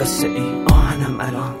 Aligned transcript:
قصه 0.00 0.26
ای؟ 0.26 0.64
آهنم 0.66 1.20
الان 1.20 1.54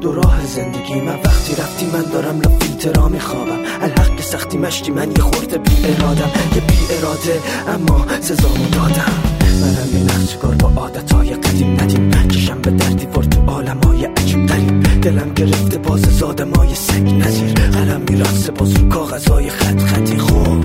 دو 0.00 0.12
راه 0.12 0.46
زندگی. 0.46 1.00
من 1.00 1.18
وقتی 1.24 1.52
رفتی 1.52 1.86
من 1.86 2.02
دارم 2.12 2.40
لا 2.40 2.48
فیلترا 2.48 3.08
میخوابم. 3.08 3.58
الحق 3.80 4.20
سختی 4.20 4.58
مشتی 4.58 4.90
من 4.90 5.10
یه 5.10 5.22
خورده 5.22 5.58
بی 5.58 5.76
ارادم. 5.84 6.30
یه 6.54 6.60
بی 6.60 6.78
اراده 6.94 7.40
اما 7.68 8.06
سزامو 8.20 8.68
دادم. 8.72 9.12
منم 9.60 9.96
یه 9.96 10.04
نقشگار 10.04 10.54
با 10.54 10.82
عادتهای 10.82 11.34
قدیم 11.34 11.80
ندیم. 11.80 12.10
کشم 12.28 12.58
به 12.62 12.70
دردی 12.70 13.06
تو 13.06 13.40
عالم 13.46 13.80
های 13.84 14.04
عجیب 14.04 14.46
غریب. 14.46 15.00
دلم 15.00 15.34
گرفته 15.34 15.78
باز 15.78 16.00
زادمای 16.00 16.74
سگ 16.74 17.08
نزیر 17.08 17.52
قلم 17.52 18.02
میرقصه 18.08 18.52
باز 18.52 18.74
رو 18.76 18.88
کاغذهای 18.88 19.50
خط 19.50 19.80
خطی. 19.80 20.18
خوب 20.18 20.64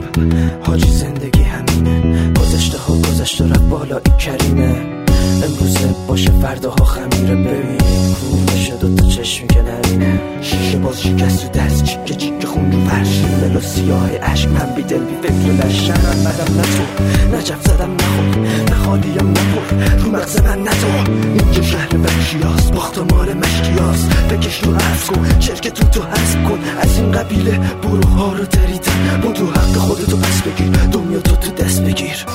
حاجی 0.64 0.92
زندگی 0.92 1.44
همینه. 1.44 2.34
گذشته 2.34 2.78
ها 2.78 2.96
گذشته 2.96 3.48
رفت 3.48 3.62
بالایی 3.70 4.18
کریمه. 4.20 5.01
امروزه 5.44 5.96
باشه 6.08 6.32
فرداها 6.42 6.86
خمیره 6.86 7.36
ببین 7.36 7.78
کو 7.78 8.38
بشه 8.38 8.76
دوتا 8.76 9.08
چشمی 9.08 9.48
که 9.48 9.62
نبینه. 9.62 10.20
شیشه 10.42 10.78
باز 10.78 11.02
شکست 11.02 11.52
تو 11.52 11.60
دست 11.60 11.84
چیکه 11.84 12.16
چیکه 12.16 12.48
خون 12.48 12.72
رو 12.72 12.90
فرش. 12.90 13.22
دل 13.42 13.60
سیاه 13.60 14.18
عشق 14.18 14.50
من 14.50 14.76
بی 14.76 14.82
دل 14.82 15.00
بی 15.00 15.16
فکر 15.22 15.68
لشم 15.68 15.94
من 15.94 16.24
بدم 16.24 16.58
نه 16.58 16.64
تو 16.64 17.04
نجف 17.38 17.62
زدم 17.68 17.94
نخور 17.94 18.38
نه 18.70 18.76
خالیم 18.76 19.30
نپر 19.30 19.96
رو 20.04 20.12
مغز 20.12 20.42
من 20.42 20.62
نتو. 20.62 21.12
اینجا 21.44 21.62
شهر 21.62 21.98
بخشیاست 21.98 22.72
باخت 22.72 22.98
مال 22.98 23.34
مشکیاست 23.34 24.10
بکش 24.30 24.64
رو 24.64 24.74
عرض 24.76 25.06
کن 25.08 25.40
شرک 25.40 25.68
تو 25.68 25.88
تو 25.88 26.02
حسب 26.08 26.44
کن. 26.44 26.60
از 26.82 26.98
این 26.98 27.12
قبیله 27.12 27.60
بروها 27.84 28.34
رو 28.34 28.46
دریدن 28.46 29.34
تو 29.34 29.46
حق 29.46 29.78
خودتو 29.78 30.18
پس 30.18 30.42
بگیر 30.42 30.70
دنیا 30.70 31.20
تو 31.20 31.36
تو 31.36 31.64
دست 31.64 31.82
بگیر. 31.82 32.26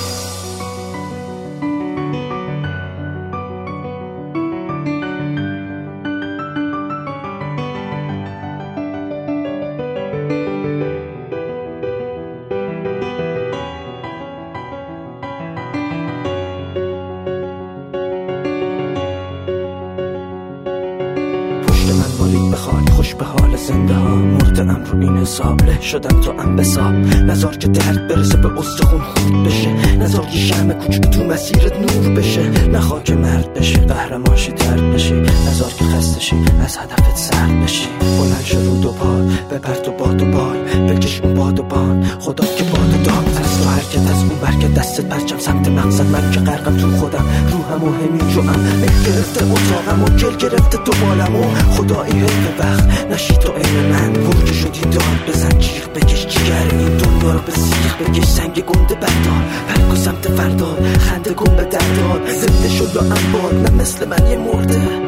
شدم 25.82 26.20
تو 26.20 26.32
هم 26.32 26.56
بساب 26.56 26.94
نظار 26.94 27.56
که 27.56 27.68
درد 27.68 28.08
برسه 28.08 28.36
به 28.36 28.58
استخون 28.58 29.00
خورد 29.00 29.46
بشه. 29.46 29.96
نظار 29.96 30.24
یه 30.24 30.40
شمع 30.40 30.72
کوچک 30.72 31.00
تو 31.00 31.24
مسیرت 31.24 31.72
نور 31.80 32.14
بشه. 32.16 32.68
نخوا 32.68 33.00
که 33.00 33.14
مرد 33.14 33.54
بشی 33.54 33.76
قهرماشی 33.76 34.52
ترد 34.52 34.92
بشی 34.92 35.14
نظار 35.14 35.72
که 35.78 35.84
خستشی 35.84 36.36
از 36.64 36.78
هدفت 37.16 37.34
سرد 37.34 37.64
بشی. 37.64 37.88
بلند 38.00 38.44
شو 38.44 38.58
رو 38.58 38.80
دو 38.80 38.92
پا 38.92 39.72
تو 39.84 39.92
باد 39.92 40.22
و 40.22 40.24
بال 40.24 40.56
بکش 40.88 41.20
اون 41.20 41.34
باد 41.34 41.60
و 41.60 41.62
بان 41.62 42.04
خدا 42.20 42.44
که 42.44 42.64
باد 42.64 42.94
و 42.94 43.02
داد 43.04 43.40
از 43.44 43.62
تو 43.62 43.68
حرکت 43.68 44.10
از 44.10 44.22
اون 44.22 44.38
برکت 44.42 44.74
دستت 44.74 45.04
برچم 45.04 45.38
سمت 45.38 45.68
مقصد 45.68 46.06
من 46.06 46.30
که 46.30 46.40
غرقم 46.40 46.76
تو 46.76 46.96
خودم. 46.96 47.24
روحم 47.52 47.84
و 47.84 47.92
همین 47.92 48.28
جوام 48.28 48.46
مه 48.46 48.86
گرفته 49.06 49.44
اتاقم 49.44 50.02
و 50.02 50.06
گل 50.06 50.36
گرفته 50.36 50.78
تو 50.78 50.92
بالم 50.92 51.36
و 51.36 51.42
خدایی 51.70 52.12
حیف 52.12 52.60
وقت. 52.60 53.10
نشی 53.10 53.34
تو 53.34 53.52
این 53.52 53.92
من. 53.92 54.12
گرگه 54.12 54.52
شدی 54.52 54.80
داد 54.80 55.18
بزن 55.28 55.58
جیغ 55.58 55.92
بکش 55.94 56.26
جگر. 56.26 56.68
این 56.70 56.96
دنیا 56.96 57.32
رو 57.32 57.38
به 57.38 57.52
سیخ 57.52 57.96
بکش. 57.96 58.24
سنگ 58.24 58.64
گنده 58.64 58.94
بردار 58.94 59.42
پرک 59.68 59.92
و 59.92 59.96
سمت 59.96 60.28
فردا 60.28 60.76
خنده 60.98 61.34
کن 61.34 61.56
به 61.56 61.64
دردار 61.64 62.20
زنده 62.40 62.68
شد 62.68 62.96
و 62.96 62.98
انبار. 62.98 63.54
نه 63.54 63.70
مثل 63.70 64.08
من 64.08 64.30
یه 64.30 64.38
مرده. 64.38 65.06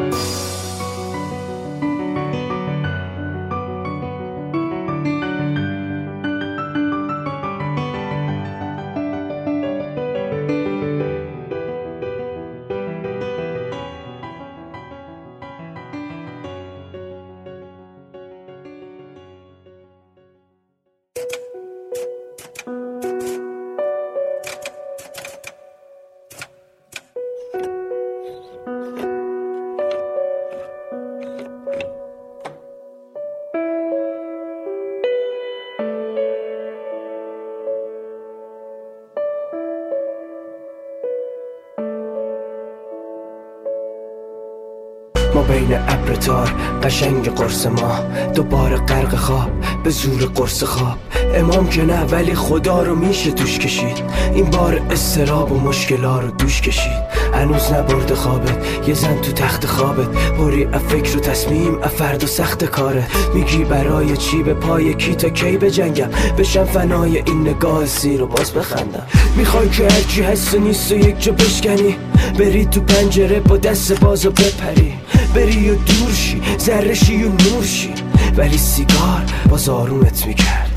ابرتار 46.19 46.55
قشنگ 46.83 47.35
قرص 47.35 47.67
ما. 47.67 48.01
دوباره 48.35 48.77
غرق 48.77 49.15
خواب 49.15 49.51
به 49.85 49.91
زور 49.91 50.25
قرص 50.35 50.63
خواب. 50.63 50.99
امام 51.35 51.69
که 51.69 51.83
نه 51.83 52.05
ولی 52.05 52.35
خدا 52.35 52.83
رو 52.83 52.95
میشه 52.95 53.31
توش 53.31 53.59
کشید. 53.59 54.03
این 54.35 54.45
بار 54.45 54.81
استراب 54.91 55.53
و 55.53 55.61
مشکلا 55.61 56.21
رو 56.21 56.31
دوش 56.31 56.61
کشید. 56.61 57.03
هنوز 57.35 57.73
نبرده 57.73 58.15
خوابت 58.15 58.89
یه 58.89 58.95
زن 58.95 59.21
تو 59.21 59.33
تخت 59.33 59.67
خوابت 59.67 60.09
بری 60.39 60.69
فکر 60.89 61.17
و 61.17 61.21
تصمیم 61.21 61.79
افرد 61.83 62.25
و 62.25 62.27
سخت 62.27 62.65
کاره. 62.65 63.07
میگی 63.35 63.65
برای 63.65 64.17
چی 64.17 64.43
به 64.43 64.55
پای 64.55 64.95
کی 64.95 65.15
تا 65.15 65.29
کی 65.29 65.57
بجنگم 65.57 66.09
بشم 66.39 66.65
فنای 66.65 67.19
این 67.27 67.49
نگاه 67.49 67.87
سیر 67.87 68.23
و 68.23 68.27
باز 68.27 68.53
بخندم. 68.53 69.07
می‌خوای 69.37 69.69
که 69.69 69.83
هرچی 69.83 70.23
هست 70.23 70.55
و 70.55 70.59
نیست 70.59 70.93
و 70.93 70.97
یک 70.97 71.23
جا 71.23 71.33
بشکنی. 71.33 71.97
بری 72.39 72.67
تو 72.67 72.81
پنجره 72.81 73.41
با 73.41 73.57
دست 73.57 74.01
باز 74.01 74.27
و 74.27 74.31
بپری. 74.31 74.98
بری 75.35 75.71
و 75.71 75.75
دورشی 75.75 76.41
زرشی 76.59 77.25
و 77.25 77.29
نورشی 77.29 77.95
ولی 78.37 78.59
سیگار 78.59 79.23
باز 79.51 79.69
آرومت 79.69 80.27
می‌کرد. 80.27 80.68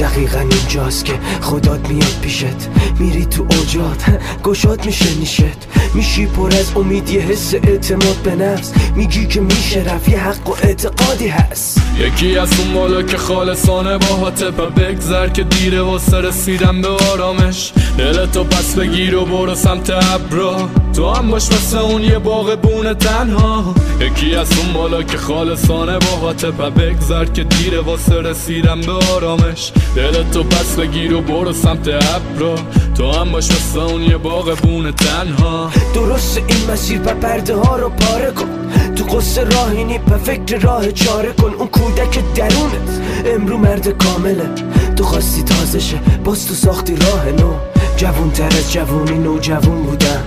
دقیقا 0.00 0.38
اینجاست 0.38 1.04
که 1.04 1.12
خدات 1.40 1.88
میاد 1.88 2.14
پیشت. 2.22 2.68
میری 2.98 3.24
تو 3.24 3.42
اوجات 3.42 4.04
گشاد 4.44 4.86
میشه 4.86 5.14
نیشت. 5.18 5.66
میشی 5.94 6.26
پر 6.26 6.46
از 6.46 6.72
امید 6.76 7.10
یه 7.10 7.20
حس 7.20 7.54
اعتماد 7.54 8.16
به 8.24 8.34
نفس. 8.34 8.72
میگی 8.96 9.26
که 9.26 9.40
میشه 9.40 9.80
رفت 9.80 10.08
یه 10.08 10.18
حق 10.18 10.48
و 10.48 10.54
اعتقادی 10.62 11.28
هست. 11.28 11.82
یکی 11.98 12.38
از 12.38 12.60
اون 12.60 12.74
بالا 12.74 13.02
که 13.02 13.16
خالصانه 13.16 13.98
با 13.98 14.06
حاطبه 14.06 14.66
بگذر 14.66 15.28
که 15.28 15.42
دیره 15.42 15.82
واسه 15.82 16.16
رسیدم 16.16 16.82
به 16.82 16.88
آرامش. 16.88 17.72
دلتو 17.98 18.44
پس 18.44 18.74
بگیر 18.74 19.16
و 19.16 19.24
برو 19.24 19.54
سمت 19.54 19.90
ابرا. 19.90 20.68
تو 20.96 21.10
هم 21.10 21.30
باش 21.30 21.46
مثل 21.52 21.78
اون 21.78 22.02
یه 22.02 22.18
باغ 22.18 22.60
بونه 22.60 22.94
تنها. 22.94 23.74
یکی 24.00 24.34
از 24.34 24.48
اون 24.58 24.72
بالا 24.72 25.02
که 25.02 25.16
خالصانه 25.18 25.98
با 25.98 26.16
حاطبه 26.20 26.70
بگذر 26.70 27.24
که 27.24 27.44
دیره 27.44 27.80
واسه 27.80 28.14
رسیدم 28.14 28.80
به 28.80 28.92
آرامش. 28.92 29.72
دلتو 29.96 30.42
پس 30.42 30.76
بگیر 30.76 31.14
و 31.14 31.20
برو 31.20 31.52
سمت 31.52 31.88
ابرا. 31.88 32.54
تو 32.94 33.12
هم 33.12 33.32
باش 33.32 33.50
مثل 33.50 33.78
اون 33.78 34.02
یه 34.02 34.16
باغ 34.16 34.58
بونه 34.58 34.92
تنها. 34.92 35.70
درست 35.94 36.36
این 36.36 36.70
مسیر 36.72 37.00
و 37.00 37.14
پرده 37.14 37.54
ها 37.54 37.76
رو 37.76 37.88
پاره 37.88 38.30
کن. 38.30 38.72
تو 38.96 39.04
قصه 39.04 39.44
راهینی 39.44 39.98
به 39.98 40.16
فکر 40.16 40.58
راه 40.58 40.92
چاره 40.92 41.32
کن. 41.32 41.54
اون 41.58 41.68
کودک 41.68 42.18
درونت 42.34 43.00
امرو 43.26 43.58
مرد 43.58 43.88
کامله. 43.88 44.48
تو 44.96 45.04
خواستی 45.04 45.42
تازه 45.42 45.80
شه 45.80 46.00
باز 46.24 46.48
تو 46.48 46.54
ساختی 46.54 46.96
راه 46.96 47.26
نو. 47.26 47.52
جوون 47.96 48.30
تر 48.30 48.46
از 48.46 48.72
جوونی 48.72 49.18
نو 49.18 49.38
جوون 49.38 49.82
بودم. 49.82 50.24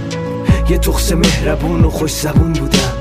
یه 0.69 0.77
تخص 0.77 1.11
مهربون 1.11 1.85
و 1.85 1.89
خوش 1.89 2.11
زبون 2.11 2.53
بودم. 2.53 2.93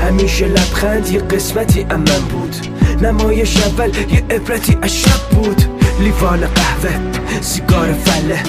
همیشه 0.00 0.46
لبخند 0.46 1.08
یه 1.08 1.20
قسمتی 1.20 1.86
امن 1.90 2.20
بود. 2.30 2.56
نمایش 3.02 3.56
اول 3.56 3.88
یه 3.88 4.24
عبرتی 4.30 4.78
اشرب 4.82 5.20
بود. 5.30 5.75
لیوان 6.00 6.40
قهوه 6.46 7.00
سیگار 7.40 7.92
فله 7.92 8.42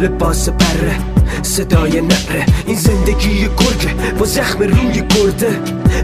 لباس 0.00 0.48
بره 0.48 0.96
صدای 1.42 2.00
نره 2.00 2.46
این 2.66 2.76
زندگی 2.76 3.38
گرگه 3.38 4.12
با 4.18 4.26
زخم 4.26 4.58
روی 4.58 4.92
گرده. 4.92 5.60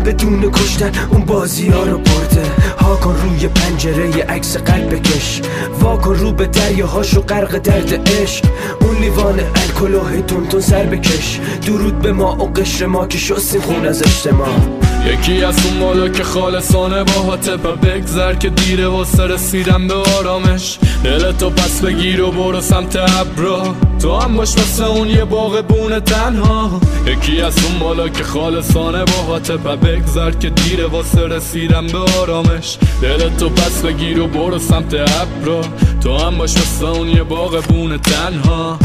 بدون 0.07 0.51
کشتن 0.51 0.93
اون 1.11 1.25
بازی 1.25 1.69
ها 1.69 1.83
رو 1.83 1.99
برده. 1.99 2.43
هاکن 2.79 3.17
روی 3.23 3.49
پنجره 3.49 4.23
عکس 4.23 4.57
قلب 4.57 4.95
بکش. 4.95 5.41
واکن 5.81 6.15
رو 6.15 6.33
به 6.33 6.47
دریاهاش 6.47 7.17
و 7.17 7.21
غرق 7.21 7.59
درد 7.59 8.09
عشق. 8.09 8.45
اون 8.81 8.97
لیوان 8.97 9.41
الکل 9.41 9.95
و 9.95 10.21
تون 10.21 10.61
سر 10.61 10.87
بکش. 10.87 11.41
درود 11.67 11.99
به 11.99 12.13
ما 12.13 12.37
و 12.37 12.53
قشر 12.53 12.87
ما 12.87 13.07
که 13.07 13.19
شستیم 13.19 13.61
خون 13.61 13.87
از 13.87 14.03
اجتماع. 14.03 14.86
یکی 15.07 15.45
از 15.45 15.67
اون 15.67 15.81
بالا 15.81 16.09
که 16.09 16.25
خالصانه 16.25 17.05
با 17.05 17.13
حاطبه 17.13 17.73
بگذر 17.73 18.35
که 18.35 18.49
دیره 18.49 18.89
واسه 18.89 19.23
رسیدم 19.23 19.89
به 19.89 19.95
آرامش. 19.95 20.79
دلتو 21.05 21.51
پس 21.51 21.81
بگیر 21.81 22.23
و 22.23 22.31
برو 22.31 22.61
سمت 22.61 22.97
ابرا. 22.97 23.75
تو 24.03 24.17
هم 24.17 24.37
باش 24.37 24.59
مثل 24.59 24.85
اون 24.85 25.09
یه 25.09 25.25
باغ 25.25 25.63
بونه 25.63 26.01
تنها. 26.01 26.81
یکی 27.07 27.43
از 27.43 27.65
اون 27.65 27.79
بالا 27.79 28.09
که 28.09 28.25
خالصانه 28.25 29.05
با 29.05 29.23
حاطبه 29.27 29.77
بگذر 29.77 30.31
که 30.31 30.51
دیره 30.51 30.87
واسه 30.87 31.21
رسیدم 31.21 31.87
به 31.87 31.99
آرامش. 31.99 32.79
دلتو 33.03 33.49
پس 33.49 33.83
بگیر 33.83 34.21
و 34.21 34.27
برو 34.27 34.59
سمت 34.59 34.95
ابرا. 34.95 35.61
تو 36.01 36.19
هم 36.19 36.39
باش 36.39 36.57
مثل 36.57 36.85
اون 36.85 37.09
یه 37.09 37.23
باغ 37.23 37.65
بونه 37.65 37.99
تنها. 37.99 38.79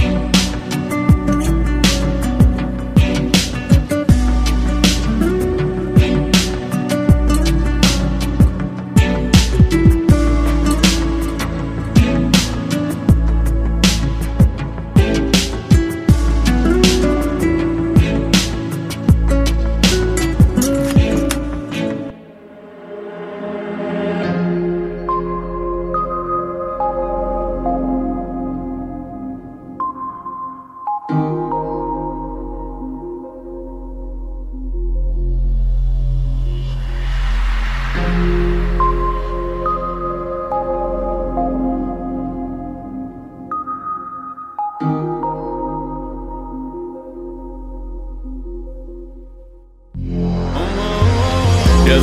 یه 0.00 0.03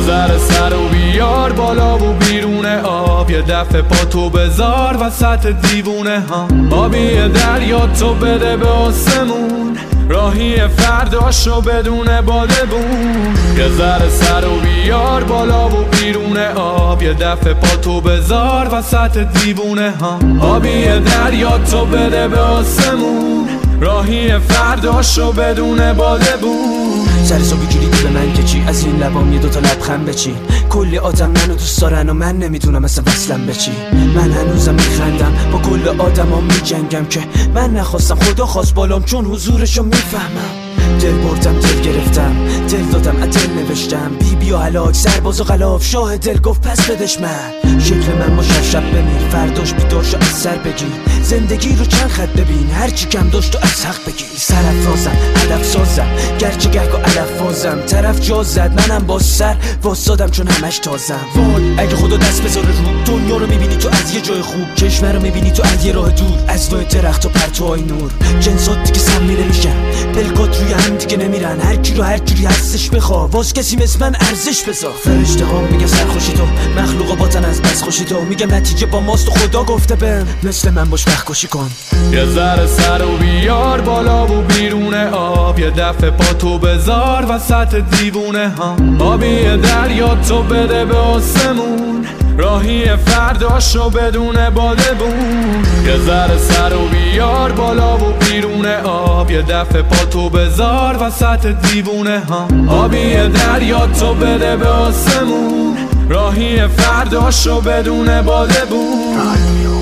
ذره 0.06 0.38
سر 0.38 0.74
و 0.74 0.88
بیار 0.88 1.52
بالا 1.52 1.98
و 1.98 2.12
بیرون 2.12 2.66
آب. 2.84 3.30
یه 3.30 3.42
دفعه 3.42 3.82
پا 3.82 4.04
تو 4.04 4.30
بذار 4.30 4.96
وسط 5.00 5.46
دیوونه 5.46 6.20
ها. 6.30 6.48
آبی 6.70 7.28
دریا 7.28 7.86
تو 7.86 8.14
بده 8.14 8.56
به 8.56 8.66
آسمون. 8.66 9.76
راهی 10.08 10.68
فرداشو 10.68 11.60
بدون 11.60 12.20
باده 12.20 12.64
بون 12.64 13.34
یه 13.56 13.68
ذره 13.68 14.08
سر 14.08 14.44
و 14.46 14.60
بیار 14.60 15.24
بالا 15.24 15.68
و 15.68 15.84
بیرون 15.90 16.36
آب. 16.56 17.02
یه 17.02 17.14
دفعه 17.14 17.54
پا 17.54 17.76
تو 17.76 18.00
بذار 18.00 18.68
وسط 18.72 19.18
دیوونه 19.18 19.90
ها. 20.00 20.18
آبی 20.40 20.84
دریا 20.84 21.58
تو 21.70 21.84
بده 21.86 22.28
به 22.28 22.38
آسمون. 22.38 23.48
راهی 23.80 24.38
فرداشو 24.38 25.32
بدون 25.32 25.92
باده 25.92 26.36
بون 26.40 27.06
سر 27.24 27.38
صبحی 27.38 27.66
جوری 27.66 27.81
به 28.02 28.10
من 28.10 28.32
که 28.32 28.42
چی؟ 28.42 28.64
از 28.66 28.84
این 28.84 28.96
لبام 28.96 29.32
یه 29.32 29.38
دوتا 29.38 29.60
لبخند 29.60 30.04
بچین. 30.04 30.36
کلی 30.70 30.98
آدم 30.98 31.30
منو 31.30 31.54
دوست 31.54 31.80
دارن 31.80 32.08
و 32.08 32.14
من 32.14 32.38
نمی‌دونم 32.38 32.82
مثل 32.82 33.02
وصلم 33.06 33.46
بچی 33.46 33.72
من 34.14 34.30
هنوزم 34.30 34.74
میخندم. 34.74 35.32
با 35.52 35.58
کل 35.58 35.88
آدما 35.88 36.40
میجنگم 36.40 37.04
که 37.04 37.20
من 37.54 37.74
نخواستم 37.74 38.14
خدا 38.14 38.46
خواست 38.46 38.74
بالام 38.74 39.02
چون 39.02 39.24
حضورشو 39.24 39.82
می‌فهمم. 39.82 40.61
دل 41.02 41.12
بردم 41.12 41.58
دل 41.60 41.80
گرفتم 41.80 42.36
دل 42.68 42.82
دادم 42.82 43.26
دل 43.26 43.50
نوشتم. 43.50 44.10
بی 44.20 44.34
بی 44.34 44.50
و 44.50 44.56
هلاک 44.56 44.94
سرباز 44.94 45.40
و 45.40 45.44
غلاف 45.44 45.84
شاه 45.84 46.16
دل 46.16 46.38
گفت 46.38 46.60
پس 46.68 46.90
بدش 46.90 47.20
من. 47.20 47.78
شکل 47.80 48.12
من 48.18 48.36
با 48.36 48.42
شب 48.42 48.62
شب 48.62 48.90
بمیر 48.90 49.28
فرداش 49.30 49.74
بیدار 49.74 50.04
از 50.20 50.26
سر 50.26 50.56
بگیر. 50.56 50.92
زندگی 51.22 51.76
رو 51.76 51.84
چند 51.84 52.10
خط 52.10 52.28
ببین 52.28 52.70
هرچی 52.70 53.06
کم 53.06 53.28
داشت 53.28 53.54
و 53.54 53.58
از 53.62 53.86
حق 53.86 54.04
بگیر. 54.06 54.26
سرفرازم 54.36 55.16
هدف 55.36 55.64
سازم 55.64 56.08
گرچه 56.38 56.70
گرگ 56.70 56.94
و 56.94 56.96
علف 56.96 57.30
فازم 57.38 57.80
طرف 57.86 58.20
جا 58.20 58.42
زد 58.42 58.80
منم 58.80 59.06
با 59.06 59.18
سر 59.18 59.56
واسادم 59.82 60.28
چون 60.28 60.48
همش 60.48 60.78
تازم. 60.78 61.26
وای 61.36 61.74
اگه 61.78 61.96
خدا 61.96 62.16
دست 62.16 62.42
بذاره 62.42 62.68
رو 62.68 63.01
دنیا 63.22 63.36
رو 63.36 63.46
می‌بینی 63.46 63.76
تو 63.76 63.88
از 63.88 64.14
یه 64.14 64.20
جای 64.20 64.40
خوب 64.40 64.74
کشور 64.74 65.12
رو 65.12 65.22
می‌بینی 65.22 65.50
تو 65.50 65.62
از 65.62 65.84
یه 65.84 65.92
راه 65.92 66.10
دور. 66.10 66.38
از 66.48 66.68
دوی 66.68 66.84
درخت 66.84 67.26
و 67.26 67.28
پرتوهای 67.28 67.82
نور. 67.82 68.10
جنسات 68.40 68.84
دیگه 68.84 68.98
سمی 68.98 69.34
نمیشن 69.34 69.74
پلکات 70.14 70.60
روی 70.60 70.72
هم 70.72 70.96
دیگه 70.96 71.16
نمیرن. 71.16 71.60
هر 71.60 71.76
کی 71.76 71.94
رو 71.94 72.02
هر 72.02 72.18
جوری 72.18 72.44
هستش 72.44 72.90
بخوا. 72.90 73.28
واس 73.28 73.52
کسی 73.52 73.76
مثل 73.76 74.00
من 74.00 74.16
ارزش 74.20 74.62
بذار. 74.62 74.92
فرشته 75.04 75.44
ها 75.44 75.60
میگه 75.60 75.86
سرخوشی 75.86 76.32
تو. 76.32 76.44
مخلوقا 76.80 77.14
باتن 77.14 77.44
از 77.44 77.62
بس 77.62 77.82
خوشی 77.82 78.04
تو. 78.04 78.20
میگم 78.20 78.54
نتیجه 78.54 78.86
با 78.86 79.00
ماست 79.00 79.28
خدا 79.28 79.64
گفته 79.64 79.94
بهم 79.94 80.26
مثل 80.42 80.70
من 80.70 80.84
باش 80.84 81.08
وقت 81.08 81.46
کن. 81.46 81.70
یه 82.12 82.26
ذره 82.26 82.66
سر 82.66 83.02
و 83.04 83.16
بیار 83.16 83.80
بالا 83.80 84.26
و 84.26 84.42
بیرون 84.42 84.94
آب. 85.12 85.58
یه 85.58 85.70
دفعه 85.70 86.10
پا 86.10 86.34
تو 86.34 86.58
بذار 86.58 87.26
وسط 87.28 87.74
دیوونه 87.74 88.48
ها. 88.48 88.76
آبی 88.98 89.56
دریا 89.56 90.14
تو 90.14 90.42
بده 90.42 90.84
به 90.84 90.96
آسمون. 90.96 92.06
راهی 92.38 92.96
فرداشو 92.96 93.90
بدون 93.90 94.50
باده 94.50 94.94
بون 94.98 95.64
یه 95.86 95.98
ذره 95.98 96.38
سر 96.38 96.74
و 96.74 96.88
بیار 96.88 97.52
بالا 97.52 97.96
و 97.96 98.12
بیرون 98.12 98.66
آب. 98.84 99.30
یه 99.30 99.42
دفعه 99.42 99.82
پا 99.82 100.04
تو 100.04 100.30
بذار 100.30 100.96
وسط 101.00 101.46
دیوونه 101.46 102.22
ها. 102.28 102.48
آبی 102.68 103.14
دریا 103.14 103.86
تو 103.86 104.14
بده 104.14 104.56
به 104.56 104.66
آسمون. 104.66 105.76
راهی 106.08 106.68
فرداشو 106.68 107.60
بدون 107.60 108.22
باده 108.22 108.64
بون 108.64 109.81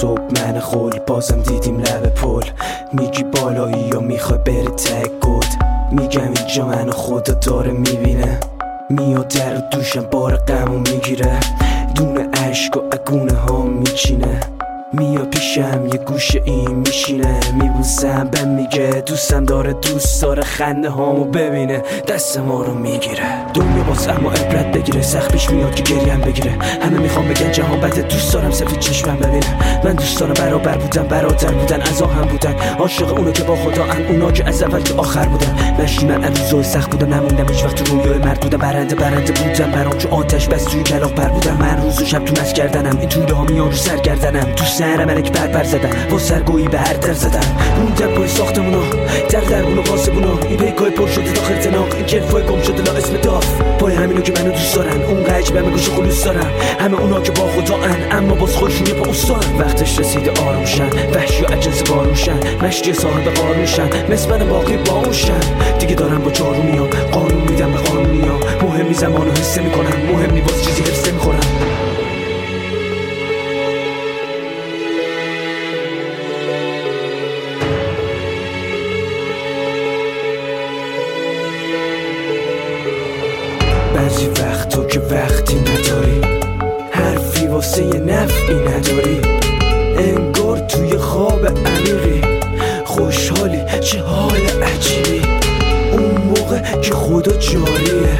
صبح 0.00 0.20
من 0.20 0.60
خول 0.60 0.98
بازم 1.06 1.42
دیدیم 1.42 1.78
لب 1.78 2.14
پل. 2.14 2.42
میگی 2.92 3.22
بالایی 3.22 3.88
یا 3.92 4.00
می‌خوای 4.00 4.38
بری 4.38 4.68
تک 4.68 5.10
میگم 5.92 6.32
اینجا 6.36 6.66
منو 6.66 6.92
خدا 6.92 7.34
داره 7.34 7.72
می‌بینه. 7.72 8.40
میاد 8.90 9.28
در 9.28 9.54
دوشم 9.54 10.06
بار 10.10 10.36
غمو 10.36 10.78
می‌گیره. 10.78 11.40
دونه 11.94 12.28
اشک 12.32 12.76
و 12.76 12.80
اگونه 12.92 13.32
ها 13.32 13.62
میچینه. 13.62 14.40
میا 14.98 15.24
پیشم 15.24 15.86
یه 15.92 15.98
گوشه 15.98 16.42
این 16.44 16.74
میشینه 16.74 17.40
میبوسم 17.62 18.28
بهم 18.32 18.48
میگه 18.48 19.02
دوستم 19.06 19.44
داره 19.44 19.72
دوست 19.72 20.22
داره 20.22 20.42
خنده 20.42 20.88
هامو 20.88 21.24
ببینه 21.24 21.82
دست 22.08 22.38
ما 22.38 22.62
رو 22.62 22.74
می‌گیره. 22.74 23.24
دنیا 23.54 23.82
باز 23.82 24.08
اما 24.08 24.30
عبرت 24.30 24.72
بگیره 24.72 25.02
سخت 25.02 25.32
پیش 25.32 25.50
میاد 25.50 25.74
که 25.74 25.82
گریم 25.82 26.20
بگیره. 26.20 26.52
همه 26.82 26.98
می‌خوام 26.98 27.28
بگن 27.28 27.52
جهان 27.52 27.80
بده 27.80 28.02
دوست 28.02 28.32
دارم 28.32 28.50
سفید 28.50 28.78
چشمم 28.78 29.16
ببینه. 29.16 29.80
من 29.84 29.92
دوست 29.92 30.20
دارم 30.20 30.34
برابر 30.34 30.76
بودن 30.76 31.02
برادر 31.02 31.52
بودن 31.52 31.80
از 31.80 32.02
هم 32.02 32.28
بودن. 32.28 32.54
عاشق 32.78 33.18
اونو 33.18 33.32
که 33.32 33.42
با 33.42 33.56
خدا 33.56 33.84
ان 33.84 34.06
اونا 34.06 34.32
که 34.32 34.48
از 34.48 34.62
اول 34.62 34.80
که 34.82 34.94
آخر 34.94 35.24
بودن. 35.24 35.76
نشی 35.80 36.06
من 36.06 36.24
روزای 36.24 36.62
سخت 36.62 36.90
بودم 36.90 37.14
نموندم 37.14 37.48
هیچ 37.48 37.64
وقت 37.64 37.74
تو 37.74 37.96
رویای 37.96 38.18
مرد 38.18 38.40
بودم. 38.40 38.58
برنده 38.58 38.94
برنده 38.94 39.32
بودم 39.32 39.70
برام 39.70 39.98
چون 39.98 40.10
آتش 40.10 40.48
بس 40.48 40.64
توی 40.64 40.82
کلاق 40.82 41.14
پر 41.14 41.28
بودم. 41.28 41.56
من 41.56 41.82
روز 41.82 42.02
و 42.02 42.04
شب 42.04 42.24
تو 42.24 42.34
کردنم 42.44 42.98
این 42.98 43.08
طول 43.08 43.28
ها 43.28 43.44
رو 43.44 43.72
سر 43.72 43.96
گردنم 43.96 44.52
تو 44.56 44.64
سر 44.84 45.04
ملک 45.04 45.32
بر 45.32 45.46
بر 45.46 45.64
زدن 45.64 45.90
با 46.10 46.18
سرگویی 46.18 46.68
به 46.68 46.78
هر 46.78 46.92
در 46.92 47.12
زدن 47.12 47.40
موندم 47.78 48.06
پای 48.06 48.28
ساختمونا 48.28 48.82
در 49.30 49.40
دربون 49.40 49.78
و 49.78 49.82
قاسبونا 49.82 50.38
این 50.48 50.56
پیکای 50.56 50.90
پر 50.90 51.06
شده 51.06 51.32
داخل 51.32 51.54
تناق 51.54 51.94
این 51.94 52.06
جلفای 52.06 52.42
گم 52.42 52.62
شده 52.62 52.82
لا 52.82 52.98
اسم 52.98 53.16
داف 53.16 53.60
پای 53.78 53.94
همینو 53.94 54.20
که 54.20 54.32
منو 54.32 54.50
دوست 54.50 54.76
دارن 54.76 55.02
اون 55.02 55.24
قج 55.24 55.50
به 55.50 55.62
گوش 55.62 55.88
خلوص 55.88 56.24
دارن 56.24 56.50
همه 56.80 57.00
اونا 57.00 57.20
که 57.20 57.32
با 57.32 57.46
خدا 57.46 57.76
ان 57.76 58.18
اما 58.18 58.34
باز 58.34 58.56
خودشون 58.56 58.86
یه 58.86 58.94
پا 58.94 59.10
وقتش 59.58 59.98
رسیده 59.98 60.30
آروشن 60.30 60.90
وحشی 61.14 61.42
و 61.42 61.46
عجز 61.46 61.84
باروشن 61.90 62.38
مشتی 62.62 62.92
صاحب 62.92 63.24
قاروشن 63.24 63.88
مثل 64.10 64.44
باقی 64.44 64.76
باوشن 64.76 65.40
دیگه 65.78 65.94
دارم 65.94 66.22
با 66.22 66.30
چارو 66.30 66.62
میام 66.62 66.88
قانون 67.12 67.42
میدم 67.50 67.72
به 67.72 67.78
قانونیا 67.78 68.38
مهمی 68.62 68.94
زمانو 68.94 69.30
حسه 69.30 69.62
می‌کنم 69.62 70.12
مهمی 70.12 70.40
باز 70.40 70.64
چیزی 70.64 70.82
حفظه 70.82 71.12
می‌خورم 71.12 71.73
نفعی 88.24 88.54
نداری؟ 88.54 89.20
انگار 89.98 90.58
توی 90.58 90.98
خواب 90.98 91.46
عمیقی. 91.46 92.20
خوشحالی 92.84 93.80
چه 93.80 94.02
حال 94.02 94.40
عجیبی. 94.62 95.22
اون 95.92 96.22
موقع 96.26 96.80
که 96.80 96.92
خدا 96.92 97.36
جاریه. 97.36 98.18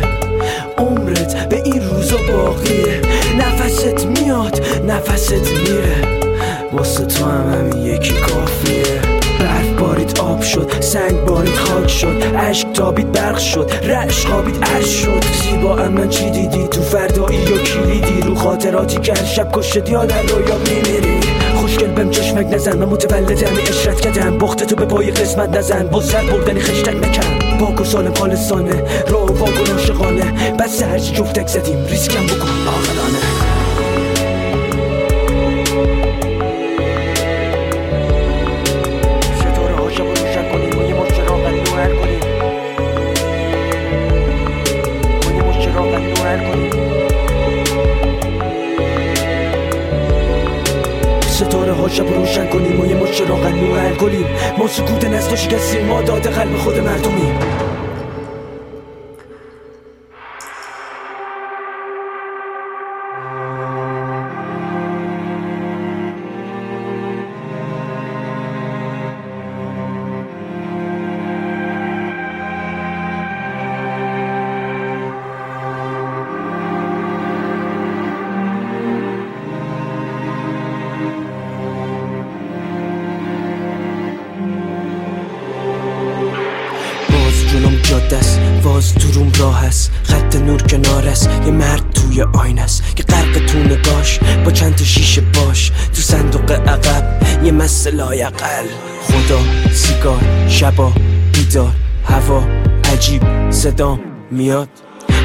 عمرت 0.79 1.49
به 1.49 1.63
این 1.65 1.83
روزا 1.89 2.17
باقیه. 2.17 3.01
نفست 3.39 4.07
میاد 4.07 4.61
نفست 4.87 5.33
میره. 5.33 6.21
واسه 6.73 7.05
تو 7.05 7.25
هم 7.25 7.53
همین 7.53 7.87
یکی 7.87 8.15
کافیه. 8.15 8.84
شد 10.55 10.81
سنگ 10.81 11.25
بارید 11.25 11.55
خاک 11.55 11.91
شد 11.91 12.23
عشق 12.37 12.73
تابید 12.73 13.13
برق 13.13 13.39
شد 13.39 13.71
رش 13.83 14.27
خوابید 14.27 14.57
اش 14.77 14.85
شد. 14.85 15.25
زیبا 15.43 15.77
اما 15.77 16.07
چی 16.07 16.31
دیدی؟ 16.31 16.69
تو 16.69 16.83
فردایی 16.83 17.39
یا 17.39 17.59
کلیدی؟ 17.59 18.21
رو 18.21 18.35
خاطراتی 18.35 18.97
که 19.01 19.13
هر 19.13 19.25
شب 19.25 19.49
کشت 19.53 19.91
یا 19.91 20.05
در 20.05 20.23
رویا 20.23 20.59
میمیری. 20.59 21.21
خوشگل 21.61 21.87
بهم 21.87 22.11
چشمک 22.11 22.47
نزن 22.51 22.79
من 22.79 22.85
متولد 22.85 23.43
همی 23.43 23.63
اشرت 23.63 24.01
کردم. 24.01 24.39
بخت 24.39 24.65
تو 24.65 24.77
به 24.77 24.85
پای 24.85 25.11
قسمت 25.11 25.57
نزن 25.57 25.87
با 25.87 26.03
سر 26.03 26.23
بردنی 26.23 26.61
خشتک 26.61 26.97
نکن. 26.97 27.59
باکو 27.59 27.85
سالم 27.85 28.15
خالصانه 28.15 28.83
رو 29.09 29.19
واگن 29.19 29.75
بس 30.59 30.83
هرچی 30.83 31.13
جفتک 31.13 31.47
زدیم 31.49 31.87
ریسکم 31.87 32.27
بکن. 32.27 32.49
آخرانه 32.69 33.14
شب 51.95 52.15
روشن 52.15 52.47
کنیم 52.47 52.81
و 52.81 52.87
یه 52.87 52.95
مش 52.95 53.11
چراغ 53.11 53.47
نور 53.47 53.91
کنیم. 53.91 54.27
ما 54.59 54.69
سکوت 54.69 55.05
نست 55.05 55.35
شکستیم. 55.35 55.87
ما 55.87 56.03
داده 56.03 56.31
قلب 56.31 56.57
خود 56.57 56.79
مردمی. 56.79 57.54
راه 89.45 89.65
است. 89.65 89.91
خط 90.05 90.37
نور 90.37 90.63
کنار 90.63 91.09
است. 91.09 91.31
یه 91.47 91.51
مرد 91.53 91.93
توی 91.93 92.23
آین 92.23 92.59
است. 92.59 92.97
که 92.97 93.03
غرق 93.03 93.47
تو 93.47 93.59
نگاش 93.59 94.19
با 94.45 94.51
چند 94.51 94.75
تا 94.75 94.85
شیشه 94.85 95.21
باش. 95.21 95.73
تو 95.95 96.03
صندوق 96.03 96.51
عقب. 96.51 97.23
یه 97.45 97.53
مسئله 97.53 97.97
لایقل 97.97 98.67
خدا 99.03 99.39
سیگار 99.73 100.21
شبا 100.49 100.93
بیدار. 101.33 101.73
هوا 102.05 102.43
عجیب. 102.93 103.51
صدا 103.51 103.99
میاد. 104.31 104.69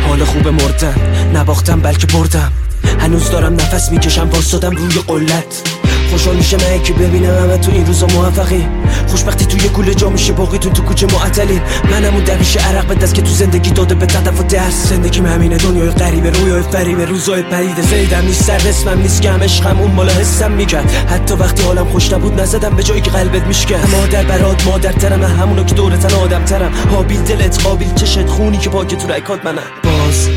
حال 0.08 0.24
خوب 0.24 0.48
مردن. 0.48 0.96
نباختم 1.36 1.80
بلکه 1.80 2.08
بردم. 2.08 2.52
هنوز 3.00 3.32
دارم 3.32 3.54
نفس 3.54 3.92
می‌کشم. 3.92 4.30
واسدم 4.30 4.76
روی 4.76 5.00
قلت. 5.08 5.79
خوشحال 6.10 6.36
میشه 6.36 6.58
من 6.58 6.84
که 6.84 6.94
ببینم 6.94 7.36
همه 7.36 7.58
تو 7.58 7.72
این 7.72 7.86
روزا 7.86 8.08
موفقی. 8.08 8.68
خوشبختی 9.08 9.46
توی 9.46 9.70
کوله 9.70 9.94
جا 9.94 10.10
میشه 10.10 10.34
باقیتون 10.34 10.74
تو 10.74 10.84
کوچه 10.84 11.08
معطلی. 11.14 11.62
منم 11.92 12.14
اون 12.14 12.24
درویش 12.24 12.58
عرق 12.58 12.86
به 12.86 12.96
دست 12.96 13.14
که 13.14 13.22
تو 13.22 13.30
زندگی 13.30 13.72
داده 13.72 13.96
به 13.96 14.06
تدف 14.06 14.40
و 14.40 14.44
درس 14.44 14.88
زندگی 14.90 15.20
همینه 15.20 15.58
دنیای 15.58 15.90
غریبه 15.90 16.30
رویای 16.30 16.62
فریبه 16.62 17.06
روزای 17.06 17.42
پریده. 17.42 17.82
زیدم 17.82 18.26
نیست 18.26 18.44
سر 18.44 18.58
رسمم 18.58 19.02
نیست 19.02 19.22
که 19.22 19.32
عشقم 19.32 19.80
اون 19.80 19.92
مالا 19.92 20.14
حسم 20.14 20.52
می‌کرد. 20.52 20.92
حتی 20.92 21.34
وقتی 21.34 21.64
حالم 21.64 21.86
خوش 21.86 22.14
نبود 22.14 22.42
نزدم 22.42 22.76
به 22.76 22.84
جایی 22.84 23.02
که 23.02 23.12
قلبت 23.12 23.48
میشکه 23.48 23.76
مادر 23.92 24.24
برات 24.24 24.68
مادر 24.68 24.92
ترم 24.92 25.24
همونو 25.24 25.64
که 25.64 25.76
دورتن 25.76 26.16
آدم 26.16 26.46
ترم. 26.46 26.72
حابیل 26.92 27.22
دلت 27.22 27.64
قابیل 27.64 27.94
چشت 27.94 28.26
خونی 28.26 28.58
که 28.58 28.70
پاک 28.70 28.96
تو 28.96 29.08
رکات 29.08 29.46
منم 29.46 29.58
باز 29.84 30.30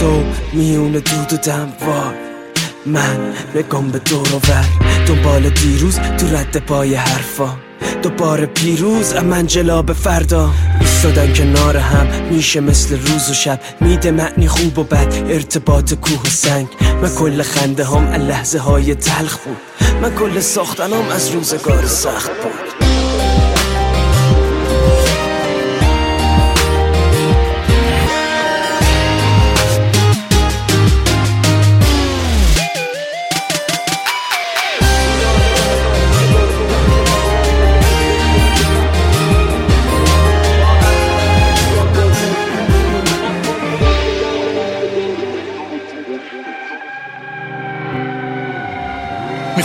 تو 0.00 0.22
میونه 0.52 1.00
دود 1.00 1.32
و 1.32 1.36
دم 1.36 1.68
من 2.86 3.32
نگم 3.54 3.88
به 3.88 3.98
دور 3.98 4.34
و 4.34 4.40
دنبال 5.06 5.50
دیروز 5.50 5.98
تو 5.98 6.26
رد 6.26 6.56
پای 6.56 6.94
حرفا. 6.94 7.56
دوباره 8.02 8.46
پیروز 8.46 9.14
من 9.14 9.46
جلاب 9.46 9.92
فردا. 9.92 10.50
ایستادن 10.80 11.34
کنار 11.34 11.76
هم 11.76 12.06
میشه 12.30 12.60
مثل 12.60 12.98
روز 12.98 13.30
و 13.30 13.34
شب. 13.34 13.60
میده 13.80 14.10
معنی 14.10 14.48
خوب 14.48 14.78
و 14.78 14.84
بد 14.84 15.14
ارتباط 15.14 15.94
کوه 15.94 16.22
و 16.22 16.28
سنگ. 16.28 16.66
من 17.02 17.14
کل 17.14 17.42
خنده 17.42 17.84
هم 17.84 18.12
لحظه 18.12 18.58
های 18.58 18.94
تلخ 18.94 19.36
بود. 19.36 19.56
من 20.02 20.14
کل 20.14 20.40
ساختنم 20.40 21.08
از 21.14 21.30
روزگار 21.30 21.86
سخت 21.86 22.30
بود. 22.30 22.75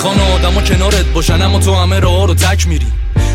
می‌خوان 0.04 0.20
آدم 0.20 0.62
کنارت 0.62 1.06
باشن 1.06 1.42
اما 1.42 1.60
تو 1.60 1.76
همه 1.76 2.00
راه 2.00 2.28
رو 2.28 2.34
تک 2.34 2.68
میری. 2.68 2.88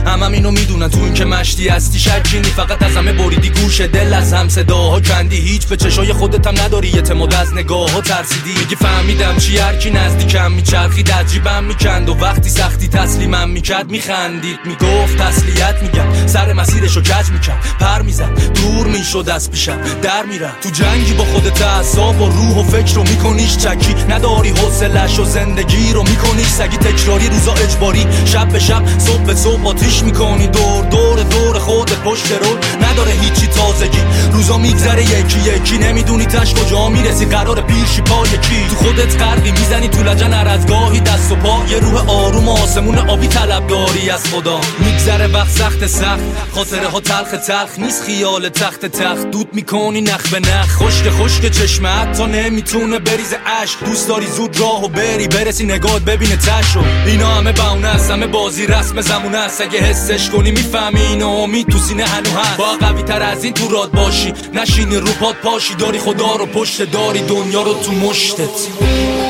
همم 0.06 0.32
اینو 0.32 0.50
می‌دونن. 0.50 0.88
تو 0.90 0.98
این 0.98 1.14
که 1.14 1.25
مشتی 1.25 1.68
هستی 1.68 1.98
شکی 1.98 2.42
فقط 2.42 2.82
از 2.82 2.96
همه 2.96 3.12
بریدی 3.12 3.50
گوش 3.50 3.80
دل 3.80 4.14
از 4.14 4.32
هم 4.32 4.48
صداها 4.48 5.00
کندی. 5.00 5.36
هیچ 5.36 5.66
به 5.66 5.76
چشای 5.76 6.12
خودت 6.12 6.46
هم 6.46 6.54
نداری. 6.64 6.92
اعتماد 6.94 7.34
از 7.34 7.54
نگاه 7.54 7.92
ها 7.92 8.00
ترسیدی. 8.00 8.50
میگی 8.58 8.76
فهمیدم 8.76 9.36
چی. 9.36 9.58
هر 9.58 9.76
کی 9.76 9.90
نزدیکم 9.90 10.52
میچرخید 10.52 11.10
عجیبم 11.10 11.64
می‌کند. 11.64 12.08
و 12.08 12.14
وقتی 12.14 12.50
سختی 12.50 12.88
تسلیمم 12.88 13.50
می‌کرد 13.50 13.90
میخندید. 13.90 14.58
می‌گفت 14.64 15.16
تسلیت 15.16 15.82
میگم. 15.82 16.26
سر 16.26 16.52
مسیرشو 16.52 17.00
کج 17.00 17.30
می‌کرد. 17.30 17.76
پر 17.80 18.02
می‌زد. 18.02 18.52
دور 18.54 18.86
می‌شد 18.86 19.28
از 19.28 19.50
پیشم. 19.50 19.78
در 20.02 20.25
میرم. 20.25 20.52
تو 20.62 20.70
جنگی 20.70 21.12
با 21.12 21.25
خودت 21.25 21.62
اعصاب 21.62 22.20
و 22.20 22.26
روح 22.26 22.58
و 22.58 22.62
فکر 22.62 22.94
رو 22.94 23.02
میکنیش. 23.02 23.56
چکی 23.56 23.94
نداری 24.08 24.48
حوصلش 24.48 25.18
و 25.18 25.25
زندگی 25.25 25.92
رو 25.92 26.02
میکنیش. 26.02 26.46
سگی 26.46 26.76
تکراری 26.76 27.28
روزا 27.28 27.52
اجباری. 27.52 28.06
شب 28.25 28.48
به 28.48 28.58
شب 28.58 28.98
صبح 28.98 29.22
به 29.22 29.34
صبح 29.34 29.60
می‌کنی 30.03 30.47
دور 30.47 30.85
دور 30.85 31.23
دور 31.23 31.59
خود 31.59 31.91
پشت 31.91 32.33
رو. 32.33 32.57
نداره 32.87 33.12
هیچی 33.12 33.47
تازگی. 33.47 33.99
روزا 34.33 34.59
میگذره 34.59 35.03
یکی 35.03 35.38
یکی. 35.38 35.79
نمی‌دونی 35.79 36.25
تش 36.25 36.55
کجا 36.55 36.88
می‌رسی. 36.88 37.26
قرار 37.26 37.61
پیشی 37.61 38.00
پای 38.03 38.31
کی؟ 38.31 38.67
تو 38.71 38.76
خودت 38.76 39.23
قربی 39.23 39.50
می‌زنی 39.50 39.88
تو 39.88 40.03
لجن 40.03 40.33
از 40.33 40.67
گاهی 40.67 41.00
دست 41.00 41.33
و 41.33 41.37
پا 41.37 41.65
یه 41.69 41.79
روح 41.79 42.11
آروم 42.11 42.49
آسمون 42.49 42.99
آبی 42.99 43.29
طلب 43.29 43.67
داری 43.67 44.11
از 44.11 44.25
خدا. 44.25 44.61
میگذره 44.79 45.26
وقت 45.26 45.50
سخت 45.50 45.87
سخت. 45.87 46.21
خاطره 46.55 46.88
ها 46.88 47.00
تلخ 47.00 47.31
تلخ. 47.47 47.79
نیست 47.79 48.03
خیال 48.03 48.49
تخت 48.49 48.87
تخت 48.87 49.31
دود 49.31 49.49
می‌کنی 49.53 50.00
نخ 50.00 50.29
به 50.29 50.41
نخ. 50.41 50.76
خشک 50.76 51.11
خشک 51.11 51.50
چشمت 51.50 52.19
تا 52.19 52.26
نمی‌تونه 52.26 52.99
بریز 52.99 53.35
عشق 53.62 53.85
دوست 53.85 54.09
داری 54.09 54.26
زود 54.26 54.61
راه 54.61 54.85
و 54.85 54.88
بری. 54.88 55.29
برسی 55.29 55.65
نگات 55.65 56.03
ببینه 56.03 56.37
تشو. 56.37 56.81
اینا 57.07 57.26
همه 57.29 57.53
بونه 57.53 57.88
است. 57.88 58.11
همه 58.11 58.26
بازی 58.26 58.67
رسم 58.67 59.00
زمونه 59.00 59.38
است. 59.38 59.61
حسش 59.76 60.30
کنی 60.30 60.50
می‌فهمی 60.50 61.23
امید 61.23 61.68
تو 61.68 61.78
سینه 61.78 62.04
هنو 62.04 62.30
هست. 62.30 62.56
با 62.56 62.64
قوی 62.80 63.02
تر 63.02 63.23
از 63.23 63.45
این 63.45 63.54
تو 63.54 63.68
راد 63.68 63.90
باشی. 63.90 64.33
نشینی 64.54 64.97
رو 64.97 65.06
پاد 65.06 65.35
پاشی. 65.35 65.75
داری 65.75 65.99
خدا 65.99 66.37
رو 66.37 66.47
پشت 66.47 66.83
داری. 66.83 67.21
دنیا 67.21 67.62
رو 67.62 67.75
تو 67.75 67.92
مشتت. 67.92 69.25